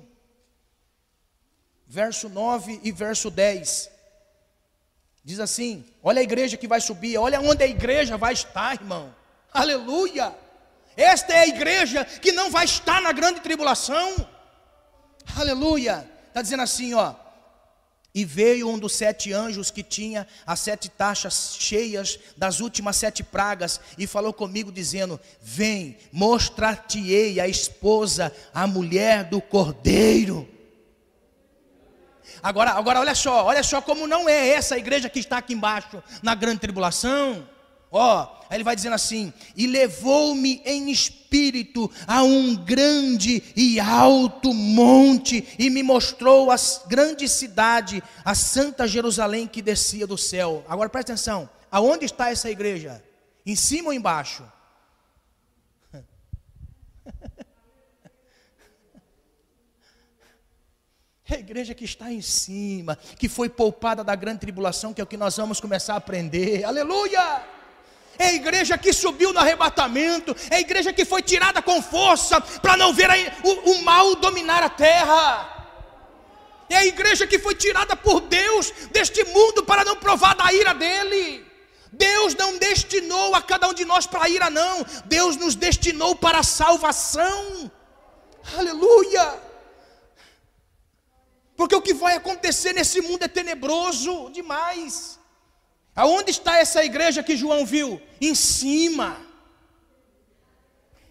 [1.90, 3.90] verso 9 e verso 10.
[5.24, 9.12] Diz assim: Olha a igreja que vai subir, olha onde a igreja vai estar, irmão.
[9.52, 10.32] Aleluia!
[10.96, 14.24] Esta é a igreja que não vai estar na grande tribulação.
[15.36, 16.08] Aleluia.
[16.28, 17.14] Está dizendo assim, ó.
[18.14, 23.22] E veio um dos sete anjos que tinha as sete taxas cheias das últimas sete
[23.22, 30.59] pragas, e falou comigo, dizendo: Vem, mostrar-te-ei a esposa, a mulher do cordeiro.
[32.42, 36.02] Agora, agora olha só, olha só como não é essa igreja que está aqui embaixo
[36.22, 37.46] na grande tribulação.
[37.92, 44.54] Ó, aí ele vai dizendo assim: E levou-me em espírito a um grande e alto
[44.54, 50.64] monte, e me mostrou a grande cidade, a santa Jerusalém que descia do céu.
[50.68, 53.02] Agora presta atenção: aonde está essa igreja?
[53.44, 54.44] Em cima ou embaixo?
[61.34, 65.06] A igreja que está em cima, que foi poupada da grande tribulação, que é o
[65.06, 66.64] que nós vamos começar a aprender.
[66.64, 67.60] Aleluia!
[68.20, 72.38] é a igreja que subiu no arrebatamento, é a igreja que foi tirada com força
[72.38, 73.08] para não ver
[73.42, 75.56] o, o mal dominar a terra.
[76.68, 80.74] É a igreja que foi tirada por Deus deste mundo para não provar da ira
[80.74, 81.44] dele.
[81.90, 84.86] Deus não destinou a cada um de nós para a ira, não.
[85.06, 87.70] Deus nos destinou para a salvação.
[88.56, 89.49] Aleluia.
[91.60, 95.18] Porque o que vai acontecer nesse mundo é tenebroso demais.
[95.94, 98.00] Aonde está essa igreja que João viu?
[98.18, 99.20] Em cima.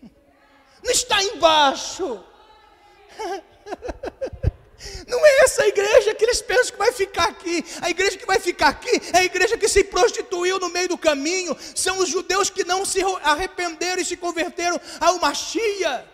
[0.84, 2.26] Não está embaixo.
[5.08, 7.64] Não é essa igreja que eles pensam que vai ficar aqui.
[7.80, 10.98] A igreja que vai ficar aqui é a igreja que se prostituiu no meio do
[10.98, 11.56] caminho.
[11.76, 16.08] São os judeus que não se arrependeram e se converteram ao Machia.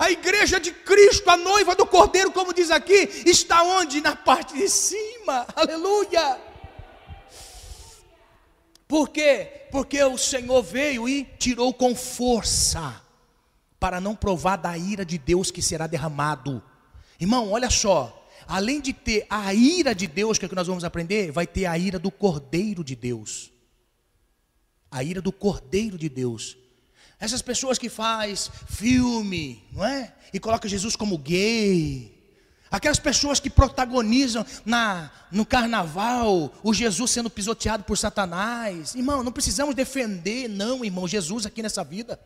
[0.00, 4.00] A igreja de Cristo, a noiva do Cordeiro, como diz aqui, está onde?
[4.00, 5.46] Na parte de cima.
[5.54, 6.40] Aleluia.
[8.88, 9.66] Por quê?
[9.70, 12.98] Porque o Senhor veio e tirou com força,
[13.78, 16.62] para não provar da ira de Deus que será derramado.
[17.20, 20.66] Irmão, olha só, além de ter a ira de Deus, que é o que nós
[20.66, 23.52] vamos aprender, vai ter a ira do Cordeiro de Deus.
[24.90, 26.56] A ira do Cordeiro de Deus.
[27.20, 30.14] Essas pessoas que faz filme, não é?
[30.32, 32.20] E coloca Jesus como gay,
[32.70, 38.94] Aquelas pessoas que protagonizam na, no carnaval o Jesus sendo pisoteado por Satanás.
[38.94, 42.20] Irmão, não precisamos defender, não, irmão, Jesus aqui nessa vida.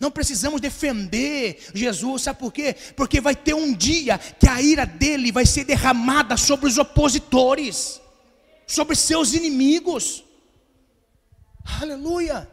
[0.00, 2.74] Não precisamos defender Jesus, sabe por quê?
[2.96, 8.00] Porque vai ter um dia que a ira dele vai ser derramada sobre os opositores,
[8.66, 10.24] sobre seus inimigos.
[11.80, 12.48] Aleluia.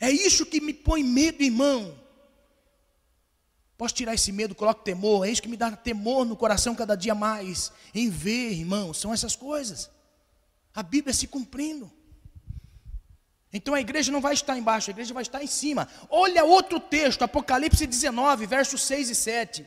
[0.00, 1.98] É isso que me põe medo, irmão.
[3.76, 5.26] Posso tirar esse medo, coloco temor.
[5.26, 7.72] É isso que me dá temor no coração cada dia mais.
[7.94, 9.90] Em ver, irmão, são essas coisas.
[10.74, 11.90] A Bíblia se cumprindo.
[13.52, 15.88] Então a igreja não vai estar embaixo, a igreja vai estar em cima.
[16.10, 19.66] Olha outro texto, Apocalipse 19, versos 6 e 7.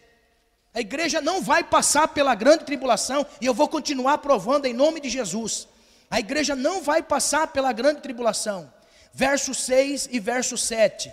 [0.73, 5.01] A igreja não vai passar pela grande tribulação, e eu vou continuar provando em nome
[5.01, 5.67] de Jesus.
[6.09, 8.71] A igreja não vai passar pela grande tribulação.
[9.13, 11.11] Verso 6 e verso 7.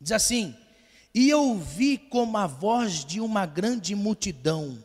[0.00, 0.54] Diz assim:
[1.14, 4.82] E eu vi como a voz de uma grande multidão,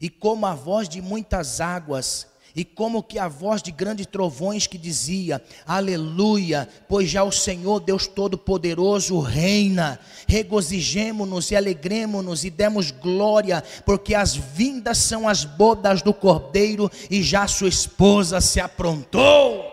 [0.00, 4.66] e como a voz de muitas águas, e como que a voz de grandes trovões
[4.66, 9.98] que dizia: Aleluia, pois já o Senhor Deus Todo-Poderoso reina.
[10.26, 17.22] Regozijemo-nos e alegremo-nos e demos glória, porque as vindas são as bodas do Cordeiro e
[17.22, 19.69] já sua esposa se aprontou.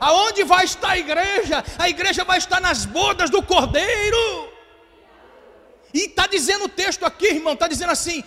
[0.00, 1.64] Aonde vai estar a igreja?
[1.78, 4.52] A igreja vai estar nas bodas do Cordeiro.
[5.92, 8.22] E está dizendo o texto aqui, irmão, está dizendo assim: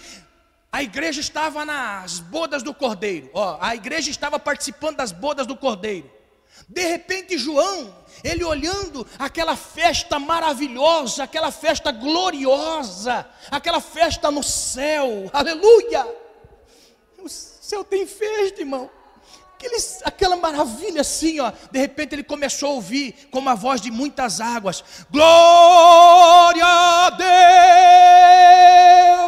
[0.72, 3.30] a igreja estava nas bodas do cordeiro.
[3.34, 6.10] Ó, a igreja estava participando das bodas do cordeiro.
[6.68, 15.30] De repente, João, ele olhando aquela festa maravilhosa, aquela festa gloriosa, aquela festa no céu,
[15.34, 16.08] aleluia!
[17.18, 18.90] O céu tem festa, irmão.
[20.06, 21.52] Aquela maravilha assim, ó.
[21.72, 27.10] De repente ele começou a ouvir como a voz de muitas águas: Glória a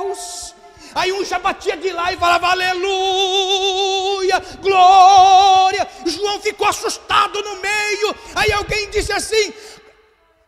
[0.01, 0.55] Deus!
[0.93, 5.87] Aí um já batia de lá e falava aleluia, glória.
[6.05, 8.15] João ficou assustado no meio.
[8.35, 9.53] Aí alguém disse assim: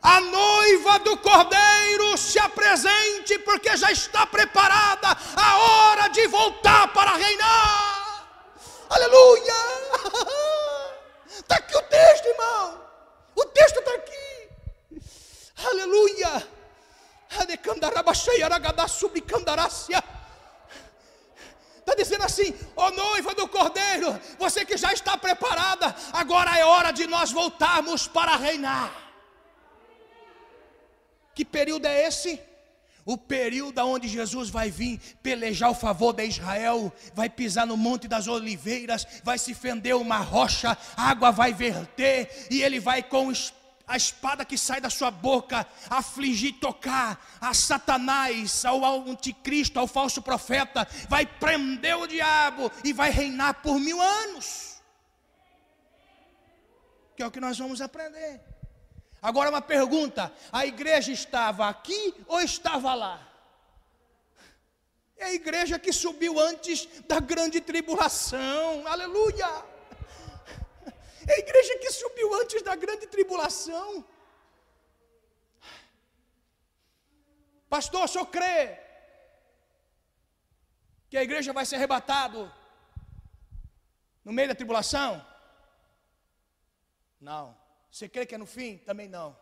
[0.01, 7.15] a noiva do cordeiro se apresente, porque já está preparada a hora de voltar para
[7.15, 7.92] reinar.
[8.89, 9.53] Aleluia!
[11.27, 12.81] Está aqui o texto, irmão.
[13.35, 14.49] O texto está aqui.
[15.65, 16.47] Aleluia!
[21.79, 26.65] Está dizendo assim, ó oh, noiva do cordeiro, você que já está preparada, agora é
[26.65, 28.91] hora de nós voltarmos para reinar.
[31.35, 32.41] Que período é esse?
[33.05, 38.07] O período onde Jesus vai vir pelejar o favor de Israel, vai pisar no Monte
[38.07, 43.31] das Oliveiras, vai se fender uma rocha, água vai verter, e ele vai com
[43.85, 50.21] a espada que sai da sua boca, afligir, tocar a Satanás, ao anticristo, ao falso
[50.21, 54.81] profeta, vai prender o diabo e vai reinar por mil anos.
[57.17, 58.52] Que é o que nós vamos aprender.
[59.23, 63.15] Agora uma pergunta: a igreja estava aqui ou estava lá?
[65.15, 69.47] É a igreja que subiu antes da grande tribulação, aleluia.
[71.25, 74.05] É a igreja que subiu antes da grande tribulação.
[77.69, 78.77] Pastor, o senhor crê
[81.09, 82.53] que a igreja vai ser arrebatado
[84.25, 85.25] no meio da tribulação?
[87.21, 87.62] Não.
[87.93, 88.79] Você crê que é no fim?
[88.79, 89.37] Também não.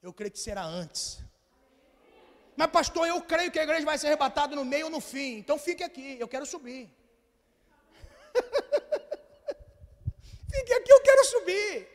[0.00, 1.18] Eu creio que será antes.
[2.56, 5.38] Mas pastor, eu creio que a igreja vai ser arrebatada no meio ou no fim.
[5.38, 6.88] Então fique aqui, eu quero subir.
[10.48, 11.88] Fique aqui, eu quero subir.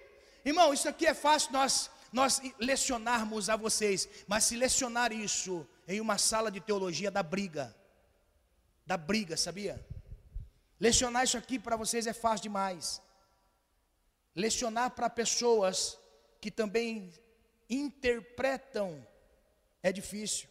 [0.44, 6.02] Irmão, isso aqui é fácil nós, nós lecionarmos a vocês, mas se lecionar isso em
[6.02, 7.74] uma sala de teologia da briga,
[8.86, 9.84] da briga, sabia?
[10.80, 13.02] Lecionar isso aqui para vocês é fácil demais.
[14.36, 15.98] Lecionar para pessoas
[16.40, 17.12] que também
[17.70, 19.06] interpretam
[19.84, 20.50] é difícil.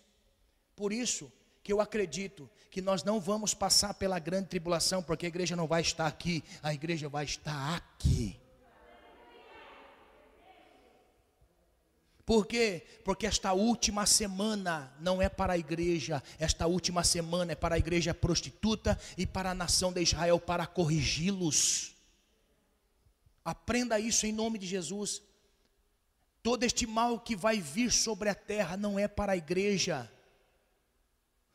[0.76, 1.30] Por isso,
[1.62, 5.66] que eu acredito que nós não vamos passar pela grande tribulação, porque a igreja não
[5.66, 8.40] vai estar aqui, a igreja vai estar aqui.
[12.24, 12.86] Por quê?
[13.04, 17.78] Porque esta última semana não é para a igreja, esta última semana é para a
[17.78, 21.96] igreja prostituta e para a nação de Israel para corrigi-los.
[23.50, 25.22] Aprenda isso em nome de Jesus.
[26.42, 30.10] Todo este mal que vai vir sobre a terra não é para a igreja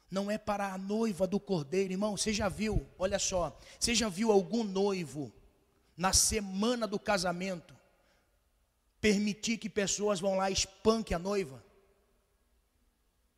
[0.10, 2.16] não é para a noiva do cordeiro, irmão.
[2.16, 5.32] Você já viu, olha só, você já viu algum noivo
[5.98, 7.76] na semana do casamento
[9.02, 11.64] permitir que pessoas vão lá e espanque a noiva?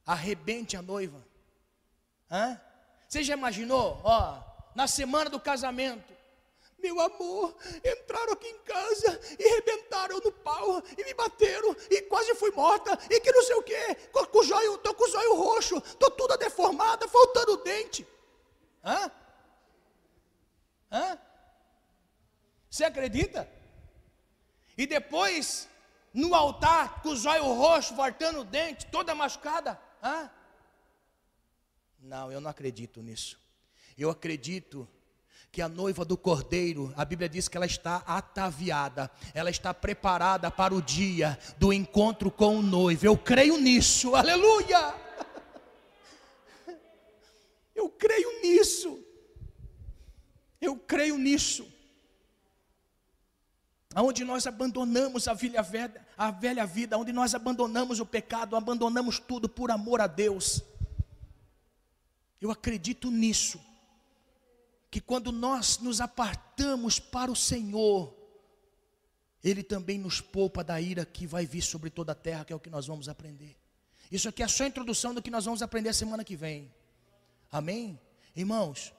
[0.05, 1.25] Arrebente a noiva?
[2.29, 2.59] Hã?
[3.07, 4.43] Você já imaginou, ó,
[4.75, 6.13] na semana do casamento,
[6.79, 12.35] meu amor, entraram aqui em casa e rebentaram no pau e me bateram e quase
[12.35, 15.35] fui morta e que não sei o que, com o zóio, estou com o zóio
[15.35, 18.07] roxo, estou toda deformada, faltando o dente.
[18.83, 19.11] Hã?
[20.91, 21.19] Hã?
[22.69, 23.49] Você acredita?
[24.77, 25.67] E depois,
[26.13, 29.81] no altar, com os olhos roxos, voltando o dente, toda machucada.
[30.01, 30.29] Hã?
[31.99, 33.39] Não, eu não acredito nisso.
[33.97, 34.87] Eu acredito
[35.51, 40.51] que a noiva do cordeiro, a Bíblia diz que ela está ataviada, ela está preparada
[40.51, 43.05] para o dia do encontro com o noivo.
[43.05, 44.95] Eu creio nisso, aleluia!
[47.73, 48.99] Eu creio nisso,
[50.59, 51.71] eu creio nisso.
[53.95, 55.63] Onde nós abandonamos a velha,
[56.17, 60.63] a velha vida, onde nós abandonamos o pecado, abandonamos tudo por amor a Deus.
[62.41, 63.59] Eu acredito nisso
[64.97, 68.17] que quando nós nos apartamos para o Senhor,
[69.43, 72.55] Ele também nos poupa da ira que vai vir sobre toda a terra, que é
[72.55, 73.55] o que nós vamos aprender.
[74.11, 76.73] Isso aqui é só a introdução do que nós vamos aprender a semana que vem.
[77.51, 78.01] Amém?
[78.35, 78.91] Irmãos,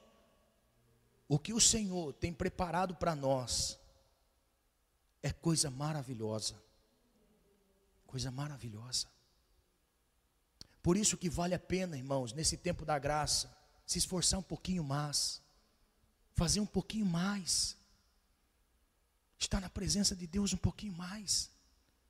[1.26, 3.76] o que o Senhor tem preparado para nós
[5.20, 6.54] é coisa maravilhosa.
[8.06, 9.08] Coisa maravilhosa.
[10.80, 13.52] Por isso que vale a pena, irmãos, nesse tempo da graça,
[13.84, 15.42] se esforçar um pouquinho mais
[16.38, 17.76] fazer um pouquinho mais,
[19.40, 21.50] estar na presença de Deus um pouquinho mais,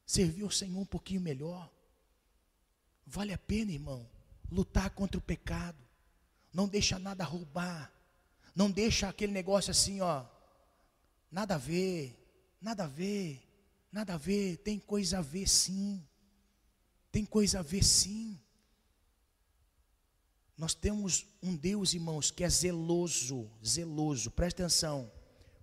[0.04, 1.72] servir o Senhor um pouquinho melhor.
[3.06, 4.06] Vale a pena, irmão,
[4.52, 5.78] lutar contra o pecado.
[6.52, 7.90] Não deixa nada roubar.
[8.54, 10.26] Não deixa aquele negócio assim, ó.
[11.32, 12.14] Nada a ver,
[12.60, 13.42] nada a ver,
[13.90, 14.58] nada a ver.
[14.58, 16.06] Tem coisa a ver sim.
[17.10, 18.38] Tem coisa a ver sim.
[20.58, 24.28] Nós temos um Deus, irmãos, que é zeloso, zeloso.
[24.28, 25.08] Presta atenção.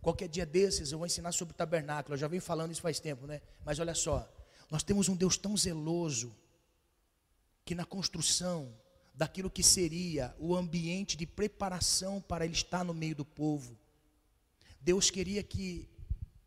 [0.02, 2.14] Qualquer dia desses eu vou ensinar sobre tabernáculo.
[2.14, 3.42] Eu já venho falando isso faz tempo, né?
[3.66, 4.26] Mas olha só,
[4.72, 6.34] nós temos um Deus tão zeloso
[7.66, 8.74] que na construção
[9.14, 13.78] daquilo que seria o ambiente de preparação para ele estar no meio do povo,
[14.80, 15.90] Deus queria que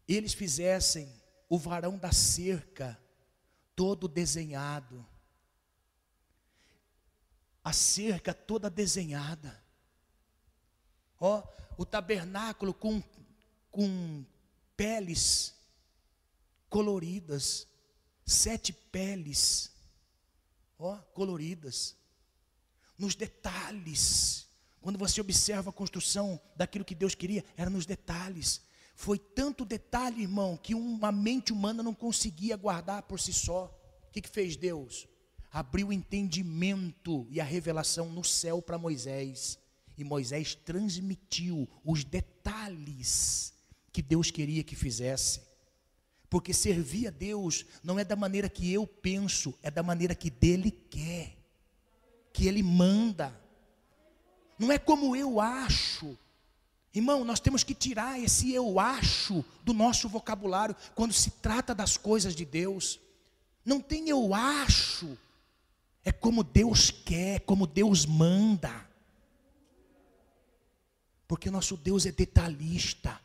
[0.06, 1.12] eles fizessem
[1.50, 2.98] o varão da cerca
[3.76, 5.06] todo desenhado
[7.68, 9.62] a cerca toda desenhada.
[11.20, 11.42] Ó,
[11.76, 13.02] o tabernáculo com,
[13.70, 14.24] com
[14.74, 15.54] peles
[16.70, 17.66] coloridas,
[18.24, 19.70] sete peles,
[20.78, 21.94] ó, coloridas.
[22.96, 24.48] Nos detalhes,
[24.80, 28.62] quando você observa a construção daquilo que Deus queria, era nos detalhes.
[28.94, 33.66] Foi tanto detalhe, irmão, que uma mente humana não conseguia guardar por si só.
[34.08, 35.06] O que, que fez Deus?
[35.52, 39.58] Abriu o entendimento e a revelação no céu para Moisés.
[39.96, 43.52] E Moisés transmitiu os detalhes
[43.92, 45.40] que Deus queria que fizesse.
[46.30, 50.30] Porque servir a Deus não é da maneira que eu penso, é da maneira que
[50.30, 51.36] dele quer,
[52.32, 53.34] que ele manda.
[54.58, 56.16] Não é como eu acho.
[56.94, 61.96] Irmão, nós temos que tirar esse eu acho do nosso vocabulário quando se trata das
[61.96, 63.00] coisas de Deus.
[63.64, 65.16] Não tem eu acho
[66.04, 68.88] é como Deus quer, como Deus manda.
[71.26, 73.20] Porque nosso Deus é detalhista.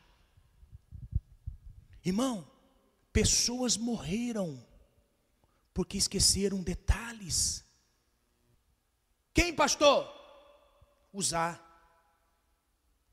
[2.03, 2.45] Irmão,
[3.13, 4.61] pessoas morreram
[5.73, 7.63] porque esqueceram detalhes.
[9.33, 10.13] Quem, pastor?
[11.13, 11.61] Usar.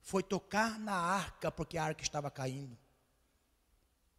[0.02, 2.76] Foi tocar na arca porque a arca estava caindo.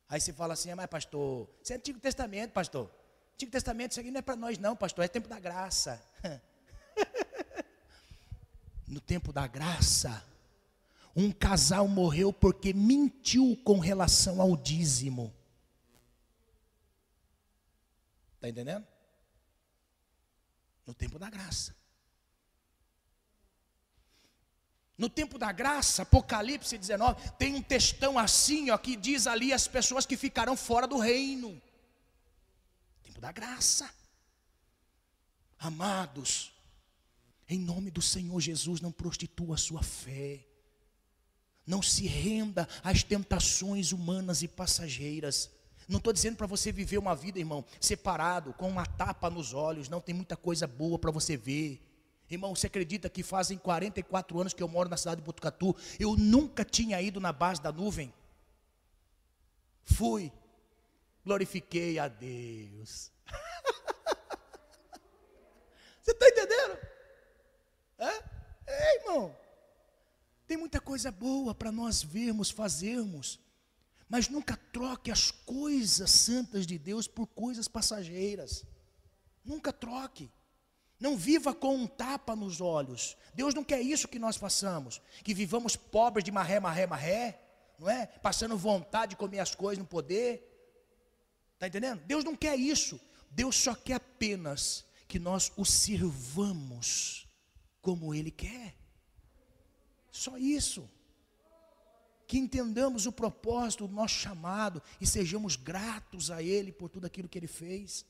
[0.08, 2.90] Aí você fala assim, ah, mas pastor, isso é Antigo Testamento, pastor.
[3.42, 6.00] Antigo Testamento, isso aqui não é para nós, não, pastor, é tempo da graça.
[8.88, 10.24] no tempo da graça,
[11.16, 15.34] um casal morreu porque mentiu com relação ao dízimo.
[18.36, 18.86] Está entendendo?
[20.86, 21.76] No tempo da graça.
[24.96, 29.68] No tempo da graça, Apocalipse 19, tem um textão assim, ó, que diz ali as
[29.68, 31.60] pessoas que ficarão fora do reino
[33.22, 33.88] da graça.
[35.60, 36.52] Amados,
[37.48, 40.44] em nome do Senhor Jesus, não prostitua a sua fé.
[41.66, 45.52] Não se renda às tentações humanas e passageiras.
[45.88, 49.88] Não estou dizendo para você viver uma vida, irmão, separado, com uma tapa nos olhos.
[49.88, 51.80] Não tem muita coisa boa para você ver.
[52.28, 55.76] Irmão, você acredita que fazem 44 anos que eu moro na cidade de Botucatu?
[56.00, 58.12] Eu nunca tinha ido na base da nuvem.
[59.84, 60.32] Fui,
[61.24, 63.12] glorifiquei a Deus.
[66.02, 66.78] Você está entendendo?
[68.00, 68.24] É?
[68.68, 69.36] é, irmão.
[70.48, 73.40] Tem muita coisa boa para nós vermos, fazermos.
[74.10, 78.66] Mas nunca troque as coisas santas de Deus por coisas passageiras.
[79.46, 80.30] Nunca troque.
[81.00, 83.16] Não viva com um tapa nos olhos.
[83.34, 85.02] Deus não quer isso que nós façamos.
[85.24, 87.42] Que vivamos pobres de marré, marré, marré.
[87.80, 88.06] não é?
[88.06, 90.51] Passando vontade de comer as coisas, não poder.
[91.62, 92.02] Está entendendo?
[92.08, 93.00] Deus não quer isso.
[93.30, 97.28] Deus só quer apenas que nós o sirvamos
[97.80, 98.76] como Ele quer.
[100.10, 100.90] Só isso.
[102.26, 107.30] Que entendamos o propósito do nosso chamado e sejamos gratos a Ele por tudo aquilo
[107.30, 108.08] que Ele fez.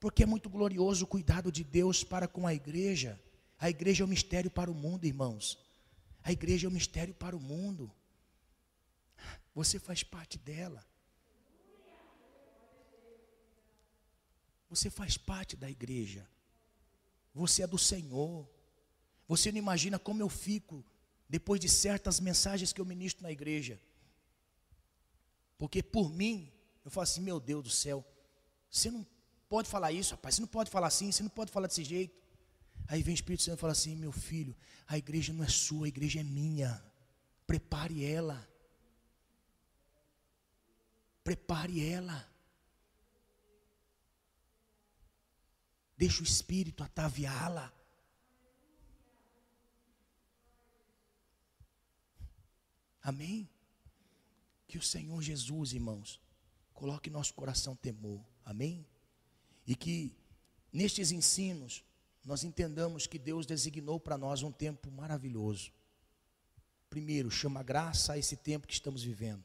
[0.00, 3.22] Porque é muito glorioso o cuidado de Deus para com a igreja.
[3.60, 5.56] A igreja é um mistério para o mundo, irmãos.
[6.24, 7.88] A igreja é um mistério para o mundo.
[9.54, 10.84] Você faz parte dela.
[14.74, 16.28] Você faz parte da igreja.
[17.32, 18.48] Você é do Senhor.
[19.28, 20.84] Você não imagina como eu fico
[21.28, 23.80] depois de certas mensagens que eu ministro na igreja.
[25.56, 26.52] Porque por mim,
[26.84, 28.04] eu falo assim, meu Deus do céu,
[28.68, 29.06] você não
[29.48, 32.20] pode falar isso, rapaz, você não pode falar assim, você não pode falar desse jeito.
[32.88, 34.54] Aí vem o Espírito Santo e fala assim, meu filho,
[34.86, 36.84] a igreja não é sua, a igreja é minha.
[37.46, 38.46] Prepare ela.
[41.22, 42.33] Prepare ela.
[46.04, 47.72] Deixa o Espírito ataviá-la.
[53.02, 53.48] Amém?
[54.68, 56.20] Que o Senhor Jesus, irmãos,
[56.74, 58.22] coloque em nosso coração temor.
[58.44, 58.86] Amém?
[59.66, 60.14] E que
[60.70, 61.82] nestes ensinos
[62.22, 65.72] nós entendamos que Deus designou para nós um tempo maravilhoso.
[66.90, 69.44] Primeiro, chama graça a esse tempo que estamos vivendo.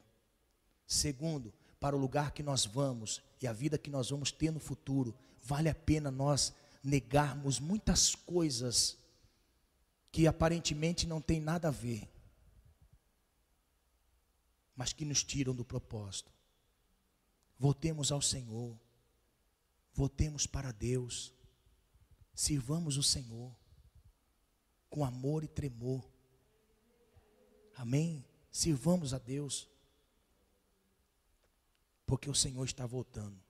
[0.86, 4.60] Segundo, para o lugar que nós vamos e a vida que nós vamos ter no
[4.60, 6.52] futuro, vale a pena nós
[6.82, 8.98] negarmos muitas coisas
[10.12, 12.08] que aparentemente não tem nada a ver,
[14.76, 16.32] mas que nos tiram do propósito.
[17.58, 18.78] Voltemos ao Senhor,
[19.94, 21.32] voltemos para Deus,
[22.34, 23.54] sirvamos o Senhor
[24.88, 26.10] com amor e tremor.
[27.76, 28.24] Amém?
[28.50, 29.68] Sirvamos a Deus
[32.10, 33.40] porque o Senhor está voltando.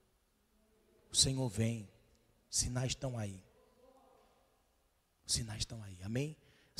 [1.11, 1.89] O Senhor vem.
[2.47, 3.43] Sinais estão aí.
[5.25, 5.97] Sinais estão aí.
[6.03, 6.37] Amém?